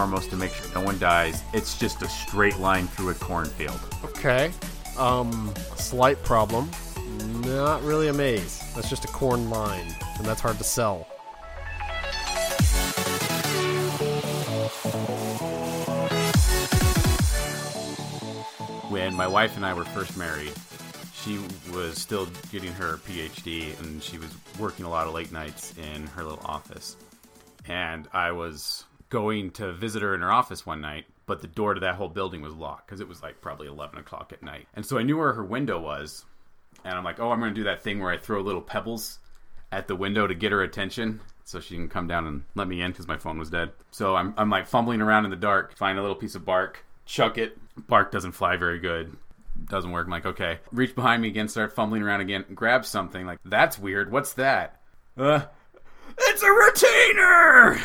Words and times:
foremost 0.00 0.30
to 0.30 0.36
make 0.36 0.50
sure 0.50 0.64
no 0.74 0.80
one 0.80 0.98
dies. 0.98 1.42
It's 1.52 1.78
just 1.78 2.00
a 2.00 2.08
straight 2.08 2.58
line 2.58 2.86
through 2.86 3.10
a 3.10 3.14
cornfield. 3.14 3.78
Okay. 4.02 4.50
Um, 4.96 5.52
slight 5.76 6.22
problem. 6.24 6.70
Not 7.44 7.82
really 7.82 8.08
a 8.08 8.12
maze. 8.14 8.62
That's 8.74 8.88
just 8.88 9.04
a 9.04 9.08
corn 9.08 9.50
line, 9.50 9.94
and 10.16 10.24
that's 10.24 10.40
hard 10.40 10.56
to 10.56 10.64
sell. 10.64 11.06
When 18.88 19.14
my 19.14 19.26
wife 19.26 19.54
and 19.56 19.66
I 19.66 19.74
were 19.74 19.84
first 19.84 20.16
married, 20.16 20.54
she 21.12 21.38
was 21.74 21.98
still 21.98 22.26
getting 22.50 22.72
her 22.72 22.96
PhD 23.06 23.78
and 23.80 24.02
she 24.02 24.16
was 24.16 24.30
working 24.58 24.86
a 24.86 24.88
lot 24.88 25.06
of 25.06 25.12
late 25.12 25.30
nights 25.30 25.74
in 25.76 26.06
her 26.06 26.24
little 26.24 26.42
office. 26.46 26.96
And 27.68 28.08
I 28.14 28.32
was 28.32 28.86
going 29.10 29.50
to 29.50 29.72
visit 29.72 30.02
her 30.02 30.14
in 30.14 30.22
her 30.22 30.32
office 30.32 30.64
one 30.64 30.80
night, 30.80 31.04
but 31.26 31.40
the 31.40 31.46
door 31.46 31.74
to 31.74 31.80
that 31.80 31.96
whole 31.96 32.08
building 32.08 32.40
was 32.40 32.54
locked 32.54 32.86
because 32.86 33.00
it 33.00 33.08
was 33.08 33.22
like 33.22 33.40
probably 33.40 33.66
11 33.66 33.98
o'clock 33.98 34.32
at 34.32 34.42
night. 34.42 34.66
And 34.74 34.86
so 34.86 34.98
I 34.98 35.02
knew 35.02 35.18
where 35.18 35.32
her 35.32 35.44
window 35.44 35.78
was. 35.80 36.24
And 36.84 36.94
I'm 36.94 37.04
like, 37.04 37.20
oh, 37.20 37.30
I'm 37.30 37.40
going 37.40 37.52
to 37.52 37.60
do 37.60 37.64
that 37.64 37.82
thing 37.82 37.98
where 38.00 38.12
I 38.12 38.16
throw 38.16 38.40
little 38.40 38.62
pebbles 38.62 39.18
at 39.70 39.86
the 39.86 39.96
window 39.96 40.26
to 40.26 40.34
get 40.34 40.52
her 40.52 40.62
attention 40.62 41.20
so 41.44 41.60
she 41.60 41.74
can 41.74 41.88
come 41.88 42.06
down 42.06 42.26
and 42.26 42.44
let 42.54 42.68
me 42.68 42.80
in 42.80 42.92
because 42.92 43.08
my 43.08 43.18
phone 43.18 43.38
was 43.38 43.50
dead. 43.50 43.72
So 43.90 44.14
I'm, 44.14 44.32
I'm 44.36 44.48
like 44.48 44.66
fumbling 44.66 45.00
around 45.00 45.24
in 45.24 45.30
the 45.30 45.36
dark, 45.36 45.76
find 45.76 45.98
a 45.98 46.00
little 46.00 46.16
piece 46.16 46.36
of 46.36 46.44
bark, 46.44 46.84
chuck 47.04 47.36
it. 47.36 47.58
Bark 47.88 48.12
doesn't 48.12 48.32
fly 48.32 48.56
very 48.56 48.78
good. 48.78 49.16
Doesn't 49.66 49.90
work. 49.90 50.06
I'm 50.06 50.12
like, 50.12 50.26
okay. 50.26 50.60
Reach 50.72 50.94
behind 50.94 51.20
me 51.20 51.28
again, 51.28 51.48
start 51.48 51.72
fumbling 51.72 52.02
around 52.02 52.20
again, 52.20 52.44
grab 52.54 52.86
something. 52.86 53.26
Like, 53.26 53.38
that's 53.44 53.78
weird. 53.78 54.10
What's 54.10 54.34
that? 54.34 54.80
Uh, 55.18 55.42
it's 56.18 56.42
a 56.42 56.50
retainer! 56.50 57.82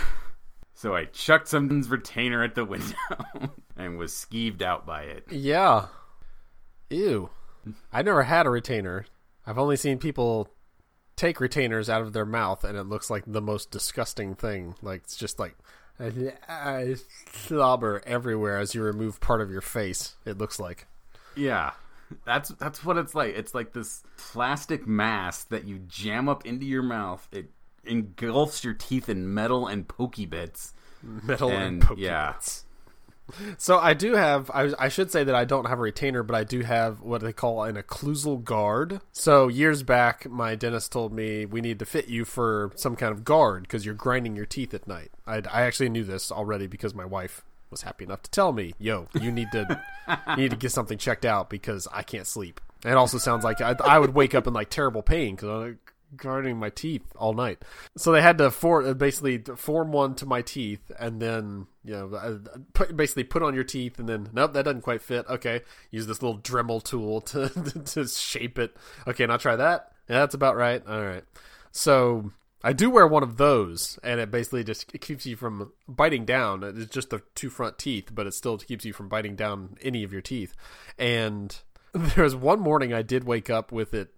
So 0.76 0.94
I 0.94 1.06
chucked 1.06 1.48
someone's 1.48 1.90
retainer 1.90 2.44
at 2.44 2.54
the 2.54 2.66
window 2.66 2.96
and 3.78 3.98
was 3.98 4.12
skeeved 4.12 4.62
out 4.62 4.86
by 4.86 5.04
it. 5.04 5.26
Yeah. 5.32 5.88
Ew. 6.90 7.30
I 7.92 8.04
never 8.04 8.24
had 8.24 8.46
a 8.46 8.52
retainer. 8.52 9.06
I've 9.48 9.58
only 9.58 9.78
seen 9.78 9.98
people 9.98 10.50
take 11.16 11.40
retainers 11.40 11.90
out 11.90 12.02
of 12.02 12.14
their 12.14 12.26
mouth, 12.26 12.64
and 12.64 12.78
it 12.78 12.84
looks 12.84 13.10
like 13.10 13.24
the 13.26 13.42
most 13.42 13.72
disgusting 13.72 14.36
thing. 14.36 14.76
Like 14.82 15.04
it's 15.06 15.16
just 15.16 15.40
like 15.40 15.56
uh, 16.00 16.82
slobber 17.34 18.04
everywhere 18.06 18.60
as 18.60 18.76
you 18.76 18.84
remove 18.84 19.22
part 19.22 19.42
of 19.42 19.50
your 19.50 19.62
face. 19.62 20.16
It 20.26 20.38
looks 20.38 20.60
like. 20.60 20.88
Yeah. 21.36 21.72
That's 22.26 22.50
that's 22.50 22.84
what 22.84 22.98
it's 22.98 23.16
like. 23.16 23.36
It's 23.36 23.56
like 23.56 23.74
this 23.74 24.04
plastic 24.18 24.86
mass 24.86 25.46
that 25.46 25.66
you 25.66 25.80
jam 25.88 26.30
up 26.30 26.46
into 26.46 26.66
your 26.66 26.84
mouth. 26.84 27.28
It 27.32 27.50
engulfs 27.88 28.64
your 28.64 28.74
teeth 28.74 29.10
in 29.10 29.34
metal 29.34 29.68
and 29.68 29.88
pokey 29.88 30.26
bits. 30.26 30.74
Metal 31.02 31.50
and, 31.50 31.64
And, 31.64 31.82
pokey 31.82 32.02
yeah. 32.02 32.34
bits. 32.34 32.66
So 33.58 33.80
I 33.80 33.94
do 33.96 34.14
have. 34.14 34.52
I, 34.54 34.72
I 34.78 34.88
should 34.90 35.12
say 35.12 35.24
that 35.24 35.34
I 35.34 35.46
don't 35.46 35.66
have 35.66 35.80
a 35.80 35.82
retainer, 35.82 36.22
but 36.22 36.36
I 36.36 36.44
do 36.44 36.62
have 36.62 37.02
what 37.02 37.22
they 37.22 37.34
call 37.34 37.64
an 37.64 37.76
occlusal 37.76 38.44
guard. 38.44 39.02
So 39.12 39.48
years 39.48 39.82
back, 39.82 40.30
my 40.30 40.54
dentist 40.54 40.92
told 40.92 41.12
me 41.12 41.46
we 41.46 41.60
need 41.62 41.80
to 41.80 41.86
fit 41.86 42.08
you 42.08 42.24
for 42.24 42.72
some 42.76 42.96
kind 42.96 43.12
of 43.12 43.24
guard 43.24 43.64
because 43.64 43.84
you're 43.84 43.96
grinding 43.96 44.36
your 44.36 44.46
teeth 44.46 44.74
at 44.76 44.88
night. 44.88 45.10
I, 45.26 45.38
I 45.52 45.62
actually 45.64 45.90
knew 45.90 46.04
this 46.04 46.32
already 46.32 46.68
because 46.68 46.94
my 46.94 47.06
wife 47.06 47.44
was 47.72 47.82
happy 47.82 48.04
enough 48.04 48.22
to 48.24 48.32
tell 48.32 48.52
me, 48.54 48.76
"Yo, 48.78 49.08
you 49.20 49.32
need 49.32 49.52
to 49.54 49.82
you 50.30 50.36
need 50.36 50.52
to 50.52 50.58
get 50.58 50.72
something 50.72 51.00
checked 51.00 51.26
out 51.26 51.50
because 51.50 51.88
I 51.92 52.04
can't 52.04 52.28
sleep." 52.28 52.62
It 52.86 52.94
also 52.94 53.18
sounds 53.18 53.44
like 53.44 53.60
I, 53.60 53.76
I 53.84 53.98
would 53.98 54.14
wake 54.14 54.36
up 54.36 54.46
in 54.46 54.54
like 54.54 54.70
terrible 54.70 55.02
pain 55.02 55.36
because 55.36 55.74
I'm 56.24 56.58
my 56.58 56.70
teeth 56.70 57.04
all 57.16 57.34
night. 57.34 57.64
So 57.98 58.12
they 58.12 58.22
had 58.22 58.38
to 58.38 58.52
for 58.52 58.94
basically 58.94 59.40
form 59.40 59.92
one 59.92 60.16
to 60.16 60.26
my 60.26 60.42
teeth, 60.42 60.92
and 61.00 61.22
then 61.22 61.68
you 61.84 61.94
know 61.94 62.16
uh, 62.16 62.38
put, 62.74 62.96
basically 62.96 63.24
put 63.24 63.44
on 63.44 63.54
your 63.54 63.64
teeth, 63.64 64.00
and 64.00 64.08
then 64.08 64.30
nope, 64.34 64.54
that 64.54 64.64
doesn't 64.64 64.82
quite 64.82 65.02
fit. 65.02 65.26
Okay, 65.30 65.62
use 65.92 66.08
this 66.08 66.22
little 66.22 66.40
Dremel 66.40 66.84
tool 66.84 67.22
to 67.22 67.50
to 67.50 68.08
shape 68.08 68.60
it. 68.60 68.76
Okay, 69.08 69.26
now 69.26 69.38
try 69.38 69.56
that. 69.56 69.92
Yeah, 70.10 70.20
that's 70.20 70.36
about 70.36 70.56
right. 70.56 70.86
All 70.88 71.04
right. 71.04 71.24
So 71.72 72.32
I 72.64 72.74
do 72.74 72.90
wear 72.90 73.06
one 73.06 73.22
of 73.22 73.38
those, 73.38 74.00
and 74.04 74.20
it 74.20 74.32
basically 74.32 74.64
just 74.64 74.94
it 74.94 75.02
keeps 75.02 75.26
you 75.28 75.36
from 75.36 75.72
biting 75.88 76.26
down. 76.26 76.64
It's 76.64 76.92
just 76.92 77.12
the 77.12 77.22
two 77.36 77.52
front 77.52 77.78
teeth, 77.78 78.10
but 78.12 78.26
it 78.26 78.34
still 78.34 78.58
keeps 78.58 78.84
you 78.86 78.92
from 78.92 79.08
biting 79.08 79.36
down 79.36 79.78
any 79.84 80.04
of 80.04 80.12
your 80.12 80.24
teeth. 80.24 80.56
And 80.98 81.56
there 81.94 82.24
was 82.24 82.36
one 82.36 82.60
morning 82.60 82.92
I 82.92 83.04
did 83.04 83.24
wake 83.24 83.52
up 83.52 83.72
with 83.72 83.94
it. 83.94 84.15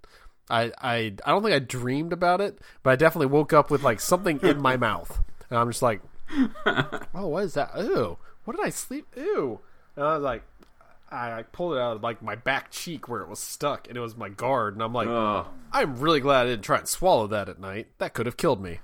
I, 0.49 0.71
I 0.81 1.13
I 1.25 1.31
don't 1.31 1.43
think 1.43 1.55
I 1.55 1.59
dreamed 1.59 2.13
about 2.13 2.41
it, 2.41 2.59
but 2.83 2.91
I 2.91 2.95
definitely 2.95 3.27
woke 3.27 3.53
up 3.53 3.69
with 3.69 3.83
like 3.83 3.99
something 3.99 4.39
in 4.41 4.61
my 4.61 4.77
mouth, 4.77 5.21
and 5.49 5.59
I'm 5.59 5.69
just 5.69 5.81
like, 5.81 6.01
oh, 6.65 7.27
what 7.27 7.43
is 7.43 7.53
that? 7.55 7.71
Ew, 7.77 8.17
what 8.45 8.55
did 8.55 8.65
I 8.65 8.69
sleep? 8.69 9.07
Ew, 9.15 9.59
and 9.95 10.05
I 10.05 10.13
was 10.15 10.23
like, 10.23 10.43
I, 11.11 11.39
I 11.39 11.43
pulled 11.43 11.73
it 11.73 11.79
out 11.79 11.97
of 11.97 12.03
like 12.03 12.21
my 12.21 12.35
back 12.35 12.71
cheek 12.71 13.09
where 13.09 13.21
it 13.21 13.27
was 13.27 13.39
stuck, 13.39 13.87
and 13.87 13.97
it 13.97 14.01
was 14.01 14.15
my 14.15 14.29
guard, 14.29 14.73
and 14.73 14.83
I'm 14.83 14.93
like, 14.93 15.07
Ugh. 15.07 15.45
I'm 15.71 15.99
really 15.99 16.19
glad 16.19 16.47
I 16.47 16.49
didn't 16.49 16.63
try 16.63 16.77
and 16.77 16.87
swallow 16.87 17.27
that 17.27 17.49
at 17.49 17.59
night. 17.59 17.87
That 17.97 18.13
could 18.13 18.25
have 18.25 18.37
killed 18.37 18.61
me. 18.61 18.79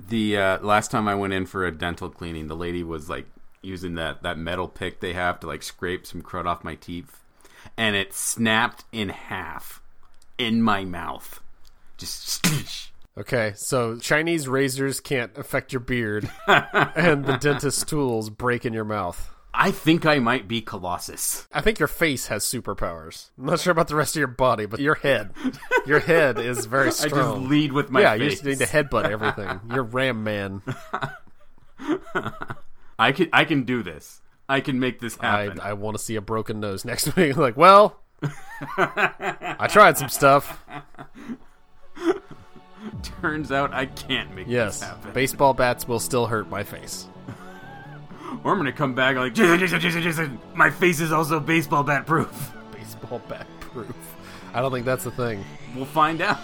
The 0.00 0.38
uh, 0.38 0.58
last 0.60 0.90
time 0.90 1.08
I 1.08 1.14
went 1.14 1.32
in 1.32 1.46
for 1.46 1.66
a 1.66 1.72
dental 1.72 2.08
cleaning, 2.08 2.46
the 2.46 2.56
lady 2.56 2.82
was 2.82 3.08
like 3.08 3.26
using 3.62 3.96
that, 3.96 4.22
that 4.22 4.38
metal 4.38 4.68
pick 4.68 5.00
they 5.00 5.12
have 5.12 5.40
to 5.40 5.46
like 5.46 5.62
scrape 5.62 6.06
some 6.06 6.22
crud 6.22 6.46
off 6.46 6.64
my 6.64 6.74
teeth, 6.74 7.20
and 7.76 7.94
it 7.94 8.14
snapped 8.14 8.84
in 8.92 9.10
half 9.10 9.80
in 10.38 10.62
my 10.62 10.84
mouth. 10.84 11.40
Just 11.96 12.46
Okay, 13.18 13.52
so 13.56 13.98
Chinese 13.98 14.46
razors 14.46 15.00
can't 15.00 15.36
affect 15.36 15.72
your 15.72 15.80
beard, 15.80 16.30
and 16.46 17.24
the 17.24 17.36
dentist's 17.40 17.84
tools 17.84 18.30
break 18.30 18.64
in 18.64 18.72
your 18.72 18.84
mouth. 18.84 19.34
I 19.52 19.72
think 19.72 20.06
I 20.06 20.20
might 20.20 20.46
be 20.46 20.60
Colossus. 20.60 21.48
I 21.52 21.60
think 21.60 21.80
your 21.80 21.88
face 21.88 22.28
has 22.28 22.44
superpowers. 22.44 23.30
I'm 23.36 23.46
not 23.46 23.58
sure 23.58 23.72
about 23.72 23.88
the 23.88 23.96
rest 23.96 24.14
of 24.14 24.20
your 24.20 24.28
body, 24.28 24.66
but 24.66 24.78
your 24.78 24.94
head, 24.94 25.32
your 25.84 25.98
head 25.98 26.38
is 26.38 26.66
very 26.66 26.92
strong. 26.92 27.12
I 27.20 27.38
just 27.38 27.50
lead 27.50 27.72
with 27.72 27.90
my 27.90 28.00
face. 28.00 28.04
yeah, 28.04 28.12
face. 28.12 28.22
you 28.22 28.30
just 28.30 28.44
need 28.44 28.58
to 28.58 28.66
headbutt 28.66 29.04
everything. 29.10 29.60
You're 29.74 29.82
Ram 29.82 30.22
Man. 30.22 30.62
I 33.00 33.10
can 33.10 33.28
I 33.32 33.44
can 33.44 33.64
do 33.64 33.82
this. 33.82 34.20
I 34.48 34.60
can 34.60 34.78
make 34.78 35.00
this 35.00 35.18
I, 35.20 35.42
happen. 35.42 35.60
I 35.60 35.72
want 35.72 35.96
to 35.96 36.02
see 36.02 36.14
a 36.14 36.20
broken 36.20 36.60
nose 36.60 36.84
next 36.84 37.16
week. 37.16 37.36
Like, 37.36 37.56
well, 37.56 38.00
I 38.76 39.66
tried 39.70 39.96
some 39.98 40.08
stuff. 40.08 40.64
Turns 43.20 43.52
out 43.52 43.72
I 43.72 43.86
can't 43.86 44.34
make 44.34 44.46
Yes, 44.48 44.80
this 44.80 44.88
happen. 44.88 45.12
baseball 45.12 45.54
bats 45.54 45.86
will 45.86 46.00
still 46.00 46.26
hurt 46.26 46.48
my 46.48 46.62
face. 46.62 47.06
or 48.44 48.52
I'm 48.52 48.58
gonna 48.58 48.72
come 48.72 48.94
back 48.94 49.16
like. 49.16 49.36
My 50.54 50.70
face 50.70 51.00
is 51.00 51.12
also 51.12 51.40
baseball 51.40 51.82
bat 51.82 52.06
proof. 52.06 52.52
Baseball 52.72 53.20
bat 53.28 53.46
proof. 53.60 53.94
I 54.54 54.60
don't 54.60 54.72
think 54.72 54.86
that's 54.86 55.04
a 55.06 55.10
thing. 55.10 55.44
We'll 55.74 55.84
find 55.84 56.20
out. 56.20 56.38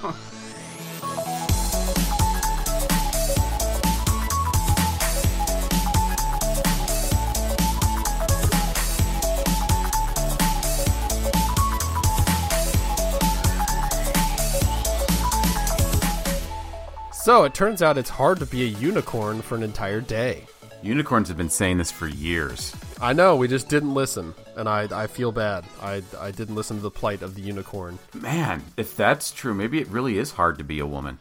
So 17.24 17.44
it 17.44 17.54
turns 17.54 17.80
out 17.80 17.96
it's 17.96 18.10
hard 18.10 18.38
to 18.40 18.44
be 18.44 18.64
a 18.64 18.66
unicorn 18.66 19.40
for 19.40 19.54
an 19.54 19.62
entire 19.62 20.02
day. 20.02 20.44
Unicorns 20.82 21.28
have 21.28 21.38
been 21.38 21.48
saying 21.48 21.78
this 21.78 21.90
for 21.90 22.06
years. 22.06 22.76
I 23.00 23.14
know 23.14 23.34
we 23.34 23.48
just 23.48 23.70
didn't 23.70 23.94
listen, 23.94 24.34
and 24.58 24.68
I 24.68 25.04
I 25.04 25.06
feel 25.06 25.32
bad. 25.32 25.64
I 25.80 26.02
I 26.20 26.32
didn't 26.32 26.54
listen 26.54 26.76
to 26.76 26.82
the 26.82 26.90
plight 26.90 27.22
of 27.22 27.34
the 27.34 27.40
unicorn. 27.40 27.98
Man, 28.12 28.62
if 28.76 28.94
that's 28.94 29.32
true, 29.32 29.54
maybe 29.54 29.80
it 29.80 29.88
really 29.88 30.18
is 30.18 30.32
hard 30.32 30.58
to 30.58 30.64
be 30.64 30.78
a 30.80 30.86
woman. 30.86 31.18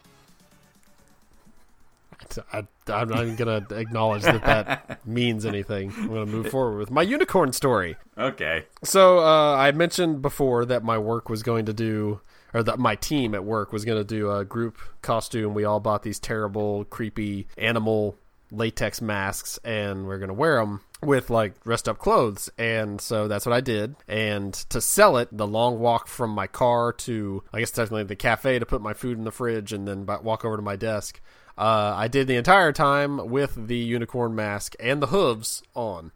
I, 2.51 2.65
I'm 2.88 3.07
not 3.07 3.23
even 3.23 3.38
gonna 3.38 3.65
acknowledge 3.71 4.23
that 4.23 4.44
that 4.44 5.00
means 5.07 5.45
anything. 5.45 5.94
I'm 5.95 6.09
gonna 6.09 6.25
move 6.25 6.50
forward 6.50 6.79
with 6.79 6.91
my 6.91 7.01
unicorn 7.01 7.53
story. 7.53 7.95
Okay. 8.17 8.65
So 8.83 9.19
uh, 9.19 9.55
I 9.55 9.71
mentioned 9.71 10.21
before 10.21 10.65
that 10.65 10.83
my 10.83 10.97
work 10.97 11.29
was 11.29 11.44
going 11.44 11.65
to 11.67 11.73
do, 11.73 12.19
or 12.53 12.63
that 12.63 12.79
my 12.79 12.95
team 12.95 13.33
at 13.35 13.44
work 13.44 13.73
was 13.73 13.85
going 13.85 13.97
to 13.97 14.03
do 14.03 14.31
a 14.31 14.45
group 14.45 14.77
costume. 15.01 15.53
We 15.53 15.65
all 15.65 15.79
bought 15.79 16.03
these 16.03 16.19
terrible, 16.19 16.85
creepy 16.85 17.47
animal 17.57 18.15
latex 18.51 19.01
masks, 19.01 19.59
and 19.63 20.05
we're 20.05 20.19
going 20.19 20.27
to 20.29 20.33
wear 20.33 20.59
them 20.59 20.81
with 21.01 21.29
like 21.29 21.61
dressed 21.63 21.89
up 21.89 21.97
clothes. 21.97 22.50
And 22.57 23.01
so 23.01 23.27
that's 23.27 23.45
what 23.45 23.53
I 23.53 23.61
did. 23.61 23.95
And 24.07 24.53
to 24.69 24.79
sell 24.79 25.17
it, 25.17 25.29
the 25.31 25.47
long 25.47 25.79
walk 25.79 26.07
from 26.07 26.29
my 26.29 26.47
car 26.47 26.94
to, 26.94 27.44
I 27.51 27.59
guess 27.59 27.71
technically 27.71 28.03
the 28.03 28.15
cafe 28.15 28.59
to 28.59 28.65
put 28.65 28.81
my 28.81 28.94
food 28.94 29.17
in 29.17 29.23
the 29.23 29.31
fridge, 29.31 29.73
and 29.73 29.88
then 29.88 30.05
walk 30.05 30.45
over 30.45 30.55
to 30.55 30.61
my 30.61 30.75
desk. 30.75 31.19
Uh, 31.57 31.94
I 31.95 32.07
did 32.07 32.27
the 32.27 32.35
entire 32.35 32.71
time 32.71 33.29
with 33.29 33.67
the 33.67 33.77
unicorn 33.77 34.33
mask 34.35 34.75
and 34.79 35.01
the 35.01 35.07
hooves 35.07 35.61
on. 35.75 36.11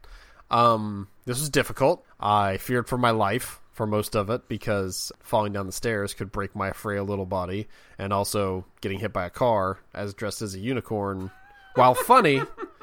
Um, 0.50 1.10
this 1.26 1.40
was 1.40 1.50
difficult. 1.50 2.04
I 2.20 2.58
feared 2.58 2.88
for 2.88 2.98
my 2.98 3.12
life 3.12 3.60
for 3.78 3.86
most 3.86 4.16
of 4.16 4.32
it 4.32 4.50
because 4.50 5.12
falling 5.20 5.54
down 5.54 5.68
the 5.68 5.72
stairs 5.72 6.16
could 6.16 6.32
break 6.32 6.56
my 6.56 6.72
frail 6.72 7.04
little 7.04 7.28
body, 7.28 7.68
and 8.00 8.12
also 8.12 8.66
getting 8.82 9.00
hit 9.00 9.14
by 9.14 9.28
a 9.28 9.30
car 9.30 9.78
as 9.94 10.16
dressed 10.16 10.42
as 10.42 10.56
a 10.56 10.60
unicorn, 10.60 11.30
while 11.76 11.94
funny, 11.94 12.42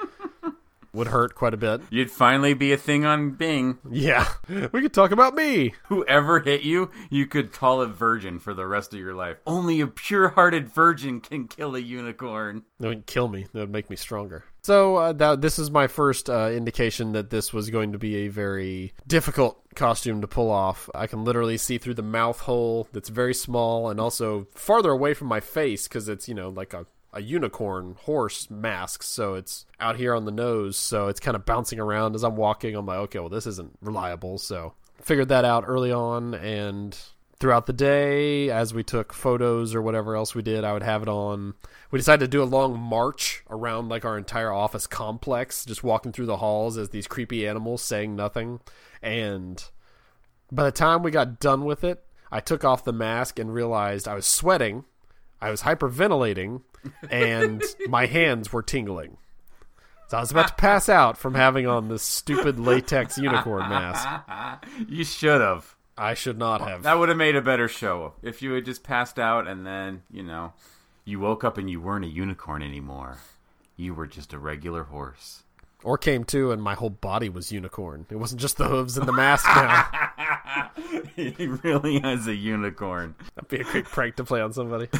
would 0.94 1.08
hurt 1.08 1.34
quite 1.34 1.54
a 1.54 1.58
bit. 1.58 1.82
You'd 1.90 2.10
finally 2.10 2.54
be 2.54 2.72
a 2.72 2.76
thing 2.76 3.04
on 3.04 3.32
Bing. 3.32 3.78
Yeah, 3.90 4.28
we 4.48 4.82
could 4.82 4.94
talk 4.94 5.10
about 5.10 5.34
me. 5.34 5.74
Whoever 5.88 6.40
hit 6.40 6.62
you, 6.62 6.90
you 7.10 7.26
could 7.26 7.52
call 7.52 7.82
it 7.82 7.88
virgin 7.88 8.38
for 8.38 8.54
the 8.54 8.66
rest 8.66 8.94
of 8.94 9.00
your 9.00 9.14
life. 9.14 9.36
Only 9.46 9.80
a 9.80 9.86
pure-hearted 9.86 10.68
virgin 10.68 11.20
can 11.20 11.48
kill 11.48 11.74
a 11.74 11.80
unicorn. 11.80 12.62
It 12.80 12.86
would 12.86 13.06
kill 13.06 13.28
me. 13.28 13.46
That 13.52 13.60
would 13.60 13.72
make 13.72 13.90
me 13.90 13.96
stronger. 13.96 14.44
So 14.62 14.96
uh, 14.96 15.12
that 15.14 15.42
this 15.42 15.58
is 15.58 15.70
my 15.70 15.88
first 15.88 16.30
uh, 16.30 16.50
indication 16.50 17.12
that 17.12 17.28
this 17.28 17.52
was 17.52 17.68
going 17.68 17.92
to 17.92 17.98
be 17.98 18.16
a 18.16 18.28
very 18.28 18.94
difficult 19.06 19.60
costume 19.74 20.22
to 20.22 20.26
pull 20.26 20.50
off. 20.50 20.88
I 20.94 21.06
can 21.06 21.22
literally 21.22 21.58
see 21.58 21.76
through 21.76 21.94
the 21.94 22.02
mouth 22.02 22.40
hole 22.40 22.88
that's 22.92 23.10
very 23.10 23.34
small 23.34 23.90
and 23.90 24.00
also 24.00 24.46
farther 24.54 24.90
away 24.90 25.12
from 25.12 25.28
my 25.28 25.40
face 25.40 25.86
because 25.86 26.08
it's 26.08 26.28
you 26.28 26.34
know 26.34 26.48
like 26.48 26.72
a 26.72 26.86
a 27.14 27.22
unicorn 27.22 27.96
horse 28.02 28.50
mask, 28.50 29.02
so 29.02 29.34
it's 29.34 29.64
out 29.80 29.96
here 29.96 30.14
on 30.14 30.24
the 30.24 30.32
nose, 30.32 30.76
so 30.76 31.08
it's 31.08 31.20
kind 31.20 31.36
of 31.36 31.46
bouncing 31.46 31.78
around 31.78 32.14
as 32.14 32.24
I'm 32.24 32.36
walking. 32.36 32.74
I'm 32.74 32.84
like, 32.84 32.98
okay, 32.98 33.20
well, 33.20 33.28
this 33.28 33.46
isn't 33.46 33.78
reliable, 33.80 34.36
so 34.38 34.74
figured 35.00 35.28
that 35.28 35.44
out 35.44 35.64
early 35.66 35.92
on, 35.92 36.34
and 36.34 36.98
throughout 37.38 37.66
the 37.66 37.72
day, 37.72 38.50
as 38.50 38.74
we 38.74 38.82
took 38.82 39.12
photos 39.12 39.74
or 39.74 39.82
whatever 39.82 40.16
else 40.16 40.34
we 40.34 40.42
did, 40.42 40.64
I 40.64 40.72
would 40.72 40.82
have 40.82 41.02
it 41.02 41.08
on. 41.08 41.54
We 41.90 41.98
decided 41.98 42.24
to 42.24 42.36
do 42.36 42.42
a 42.42 42.44
long 42.44 42.78
march 42.78 43.44
around 43.48 43.88
like 43.88 44.04
our 44.04 44.18
entire 44.18 44.52
office 44.52 44.86
complex, 44.86 45.64
just 45.64 45.84
walking 45.84 46.12
through 46.12 46.26
the 46.26 46.38
halls 46.38 46.76
as 46.76 46.90
these 46.90 47.06
creepy 47.06 47.46
animals 47.46 47.82
saying 47.82 48.16
nothing, 48.16 48.60
and 49.02 49.64
by 50.50 50.64
the 50.64 50.72
time 50.72 51.02
we 51.02 51.10
got 51.10 51.40
done 51.40 51.64
with 51.64 51.84
it, 51.84 52.04
I 52.30 52.40
took 52.40 52.64
off 52.64 52.84
the 52.84 52.92
mask 52.92 53.38
and 53.38 53.54
realized 53.54 54.08
I 54.08 54.14
was 54.14 54.26
sweating. 54.26 54.84
I 55.44 55.50
was 55.50 55.60
hyperventilating 55.60 56.62
and 57.10 57.62
my 57.86 58.06
hands 58.06 58.50
were 58.50 58.62
tingling. 58.62 59.18
So 60.08 60.16
I 60.16 60.20
was 60.20 60.30
about 60.30 60.48
to 60.48 60.54
pass 60.54 60.88
out 60.88 61.18
from 61.18 61.34
having 61.34 61.66
on 61.66 61.88
this 61.88 62.02
stupid 62.02 62.58
latex 62.58 63.18
unicorn 63.18 63.68
mask. 63.68 64.08
You 64.88 65.04
should 65.04 65.42
have. 65.42 65.76
I 65.98 66.14
should 66.14 66.38
not 66.38 66.62
have. 66.62 66.82
That 66.84 66.98
would 66.98 67.10
have 67.10 67.18
made 67.18 67.36
a 67.36 67.42
better 67.42 67.68
show 67.68 68.14
if 68.22 68.40
you 68.40 68.52
had 68.52 68.64
just 68.64 68.82
passed 68.82 69.18
out 69.18 69.46
and 69.46 69.66
then, 69.66 70.02
you 70.10 70.22
know, 70.22 70.54
you 71.04 71.20
woke 71.20 71.44
up 71.44 71.58
and 71.58 71.68
you 71.68 71.78
weren't 71.78 72.06
a 72.06 72.08
unicorn 72.08 72.62
anymore. 72.62 73.18
You 73.76 73.92
were 73.92 74.06
just 74.06 74.32
a 74.32 74.38
regular 74.38 74.84
horse. 74.84 75.42
Or 75.82 75.98
came 75.98 76.24
to 76.24 76.52
and 76.52 76.62
my 76.62 76.74
whole 76.74 76.88
body 76.88 77.28
was 77.28 77.52
unicorn. 77.52 78.06
It 78.08 78.16
wasn't 78.16 78.40
just 78.40 78.56
the 78.56 78.68
hooves 78.68 78.96
and 78.96 79.06
the 79.06 79.12
mask 79.12 79.44
now. 79.46 80.70
he 81.16 81.46
really 81.62 81.96
is 81.98 82.26
a 82.26 82.34
unicorn. 82.34 83.14
That'd 83.34 83.50
be 83.50 83.60
a 83.60 83.64
great 83.64 83.84
prank 83.84 84.16
to 84.16 84.24
play 84.24 84.40
on 84.40 84.54
somebody. 84.54 84.88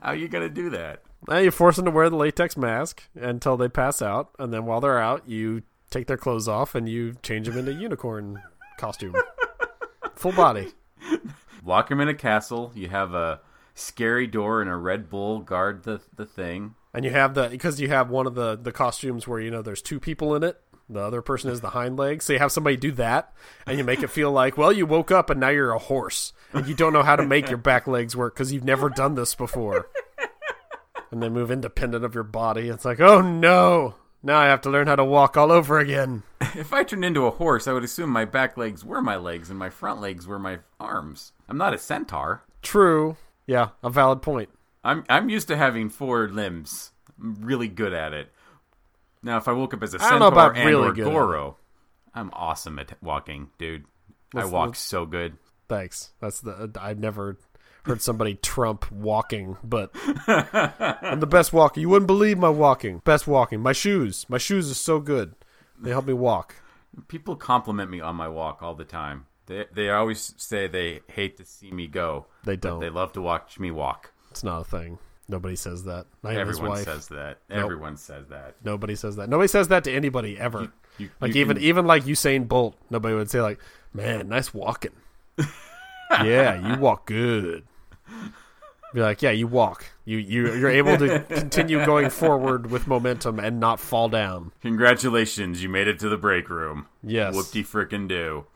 How 0.02 0.10
are 0.10 0.16
you 0.16 0.28
going 0.28 0.48
to 0.48 0.54
do 0.54 0.70
that? 0.70 1.02
Now 1.28 1.38
you 1.38 1.50
force 1.50 1.76
them 1.76 1.84
to 1.84 1.90
wear 1.90 2.08
the 2.08 2.16
latex 2.16 2.56
mask 2.56 3.02
until 3.14 3.56
they 3.56 3.68
pass 3.68 4.00
out, 4.00 4.30
and 4.38 4.52
then 4.52 4.64
while 4.64 4.80
they're 4.80 4.98
out, 4.98 5.28
you 5.28 5.62
take 5.90 6.06
their 6.06 6.16
clothes 6.16 6.48
off 6.48 6.74
and 6.74 6.88
you 6.88 7.14
change 7.22 7.46
them 7.46 7.58
into 7.58 7.72
unicorn 7.72 8.42
costume. 8.78 9.14
Full 10.16 10.32
body. 10.32 10.68
Lock 11.64 11.88
them 11.88 12.00
in 12.00 12.08
a 12.08 12.14
castle. 12.14 12.72
You 12.74 12.88
have 12.88 13.12
a 13.12 13.40
scary 13.74 14.26
door 14.26 14.60
and 14.60 14.70
a 14.70 14.76
Red 14.76 15.10
Bull 15.10 15.40
guard 15.40 15.84
the 15.84 16.00
the 16.16 16.26
thing. 16.26 16.74
And 16.94 17.04
you 17.04 17.10
have 17.10 17.34
the 17.34 17.48
because 17.48 17.80
you 17.80 17.88
have 17.88 18.08
one 18.08 18.26
of 18.26 18.34
the 18.34 18.56
the 18.56 18.72
costumes 18.72 19.28
where 19.28 19.40
you 19.40 19.50
know 19.50 19.62
there's 19.62 19.82
two 19.82 20.00
people 20.00 20.34
in 20.34 20.42
it. 20.42 20.60
The 20.90 21.00
other 21.00 21.22
person 21.22 21.50
is 21.50 21.60
the 21.60 21.70
hind 21.70 21.96
leg. 21.96 22.20
So 22.20 22.32
you 22.32 22.40
have 22.40 22.50
somebody 22.50 22.76
do 22.76 22.90
that, 22.92 23.32
and 23.64 23.78
you 23.78 23.84
make 23.84 24.02
it 24.02 24.10
feel 24.10 24.32
like, 24.32 24.58
well, 24.58 24.72
you 24.72 24.86
woke 24.86 25.12
up 25.12 25.30
and 25.30 25.38
now 25.38 25.48
you're 25.48 25.72
a 25.72 25.78
horse, 25.78 26.32
and 26.52 26.66
you 26.66 26.74
don't 26.74 26.92
know 26.92 27.04
how 27.04 27.14
to 27.14 27.24
make 27.24 27.48
your 27.48 27.58
back 27.58 27.86
legs 27.86 28.16
work 28.16 28.34
because 28.34 28.52
you've 28.52 28.64
never 28.64 28.88
done 28.88 29.14
this 29.14 29.34
before. 29.34 29.88
And 31.12 31.22
they 31.22 31.28
move 31.28 31.50
independent 31.50 32.04
of 32.04 32.14
your 32.14 32.24
body. 32.24 32.68
It's 32.68 32.84
like, 32.84 33.00
oh 33.00 33.20
no, 33.20 33.94
now 34.22 34.38
I 34.38 34.46
have 34.46 34.60
to 34.62 34.70
learn 34.70 34.86
how 34.86 34.96
to 34.96 35.04
walk 35.04 35.36
all 35.36 35.52
over 35.52 35.78
again. 35.78 36.22
If 36.56 36.72
I 36.72 36.82
turned 36.82 37.04
into 37.04 37.26
a 37.26 37.30
horse, 37.30 37.68
I 37.68 37.72
would 37.72 37.84
assume 37.84 38.10
my 38.10 38.24
back 38.24 38.56
legs 38.56 38.84
were 38.84 39.00
my 39.00 39.14
legs 39.14 39.50
and 39.50 39.58
my 39.58 39.70
front 39.70 40.00
legs 40.00 40.26
were 40.26 40.38
my 40.38 40.58
arms. 40.80 41.32
I'm 41.48 41.56
not 41.56 41.74
a 41.74 41.78
centaur. 41.78 42.42
True. 42.60 43.16
Yeah, 43.46 43.68
a 43.84 43.90
valid 43.90 44.20
point. 44.20 44.48
I'm 44.82 45.04
I'm 45.08 45.28
used 45.28 45.46
to 45.48 45.56
having 45.56 45.90
four 45.90 46.28
limbs. 46.28 46.90
I'm 47.20 47.36
really 47.40 47.68
good 47.68 47.92
at 47.92 48.12
it. 48.12 48.32
Now, 49.22 49.36
if 49.36 49.48
I 49.48 49.52
woke 49.52 49.74
up 49.74 49.82
as 49.82 49.94
a 49.94 49.98
I 50.02 50.10
don't 50.10 50.20
know 50.20 50.26
centaur 50.26 50.32
about 50.32 50.56
and 50.56 50.66
really 50.66 50.88
or 50.88 50.92
good 50.92 51.06
at 51.06 51.10
Goro, 51.12 51.56
I'm 52.14 52.30
awesome 52.32 52.78
at 52.78 52.92
walking, 53.02 53.50
dude. 53.58 53.84
I 54.34 54.38
Let's- 54.38 54.50
walk 54.50 54.66
let's- 54.68 54.80
so 54.80 55.06
good. 55.06 55.36
Thanks. 55.68 56.12
That's 56.20 56.40
the 56.40 56.50
uh, 56.52 56.66
I've 56.80 56.98
never 56.98 57.36
heard 57.84 58.02
somebody 58.02 58.34
trump 58.34 58.90
walking, 58.90 59.56
but 59.62 59.94
I'm 60.26 61.20
the 61.20 61.28
best 61.28 61.52
walker. 61.52 61.80
You 61.80 61.88
wouldn't 61.88 62.08
believe 62.08 62.38
my 62.38 62.48
walking. 62.48 62.98
Best 63.04 63.26
walking. 63.28 63.60
My 63.60 63.72
shoes. 63.72 64.26
My 64.28 64.38
shoes 64.38 64.70
are 64.70 64.74
so 64.74 64.98
good. 64.98 65.34
They 65.80 65.90
help 65.90 66.06
me 66.06 66.12
walk. 66.12 66.56
People 67.08 67.36
compliment 67.36 67.88
me 67.90 68.00
on 68.00 68.16
my 68.16 68.28
walk 68.28 68.62
all 68.62 68.74
the 68.74 68.84
time. 68.84 69.26
They 69.46 69.66
they 69.72 69.90
always 69.90 70.34
say 70.38 70.66
they 70.66 71.00
hate 71.06 71.36
to 71.36 71.44
see 71.44 71.70
me 71.70 71.86
go. 71.86 72.26
They 72.44 72.56
don't. 72.56 72.80
They 72.80 72.90
love 72.90 73.12
to 73.12 73.22
watch 73.22 73.58
me 73.60 73.70
walk. 73.70 74.12
It's 74.30 74.42
not 74.44 74.60
a 74.62 74.64
thing. 74.64 74.98
Nobody 75.30 75.56
says 75.56 75.84
that. 75.84 76.06
Not 76.22 76.34
Everyone 76.34 76.76
says 76.84 77.08
that. 77.08 77.38
Nope. 77.48 77.58
Everyone 77.58 77.96
says 77.96 78.26
that. 78.28 78.56
Nobody 78.64 78.96
says 78.96 79.16
that. 79.16 79.28
Nobody 79.28 79.48
says 79.48 79.68
that 79.68 79.84
to 79.84 79.92
anybody 79.92 80.38
ever. 80.38 80.72
You- 80.98 81.10
like 81.20 81.34
you 81.34 81.40
even 81.40 81.56
even 81.58 81.86
like 81.86 82.04
Usain 82.04 82.46
Bolt, 82.48 82.76
nobody 82.90 83.14
would 83.14 83.30
say 83.30 83.40
like, 83.40 83.58
"Man, 83.94 84.28
nice 84.28 84.52
walking." 84.52 84.90
yeah, 86.10 86.74
you 86.74 86.80
walk 86.80 87.06
good. 87.06 87.64
Be 88.92 89.00
like, 89.00 89.22
yeah, 89.22 89.30
you 89.30 89.46
walk. 89.46 89.86
You 90.04 90.18
you 90.18 90.52
you're 90.54 90.68
able 90.68 90.98
to 90.98 91.20
continue 91.28 91.84
going 91.86 92.10
forward 92.10 92.70
with 92.70 92.88
momentum 92.88 93.38
and 93.38 93.60
not 93.60 93.78
fall 93.78 94.08
down. 94.08 94.50
Congratulations, 94.62 95.62
you 95.62 95.68
made 95.68 95.86
it 95.86 96.00
to 96.00 96.08
the 96.08 96.16
break 96.18 96.50
room. 96.50 96.86
Yes. 97.02 97.34
Whoop-de 97.34 97.62
frickin' 97.62 98.08
do. 98.08 98.46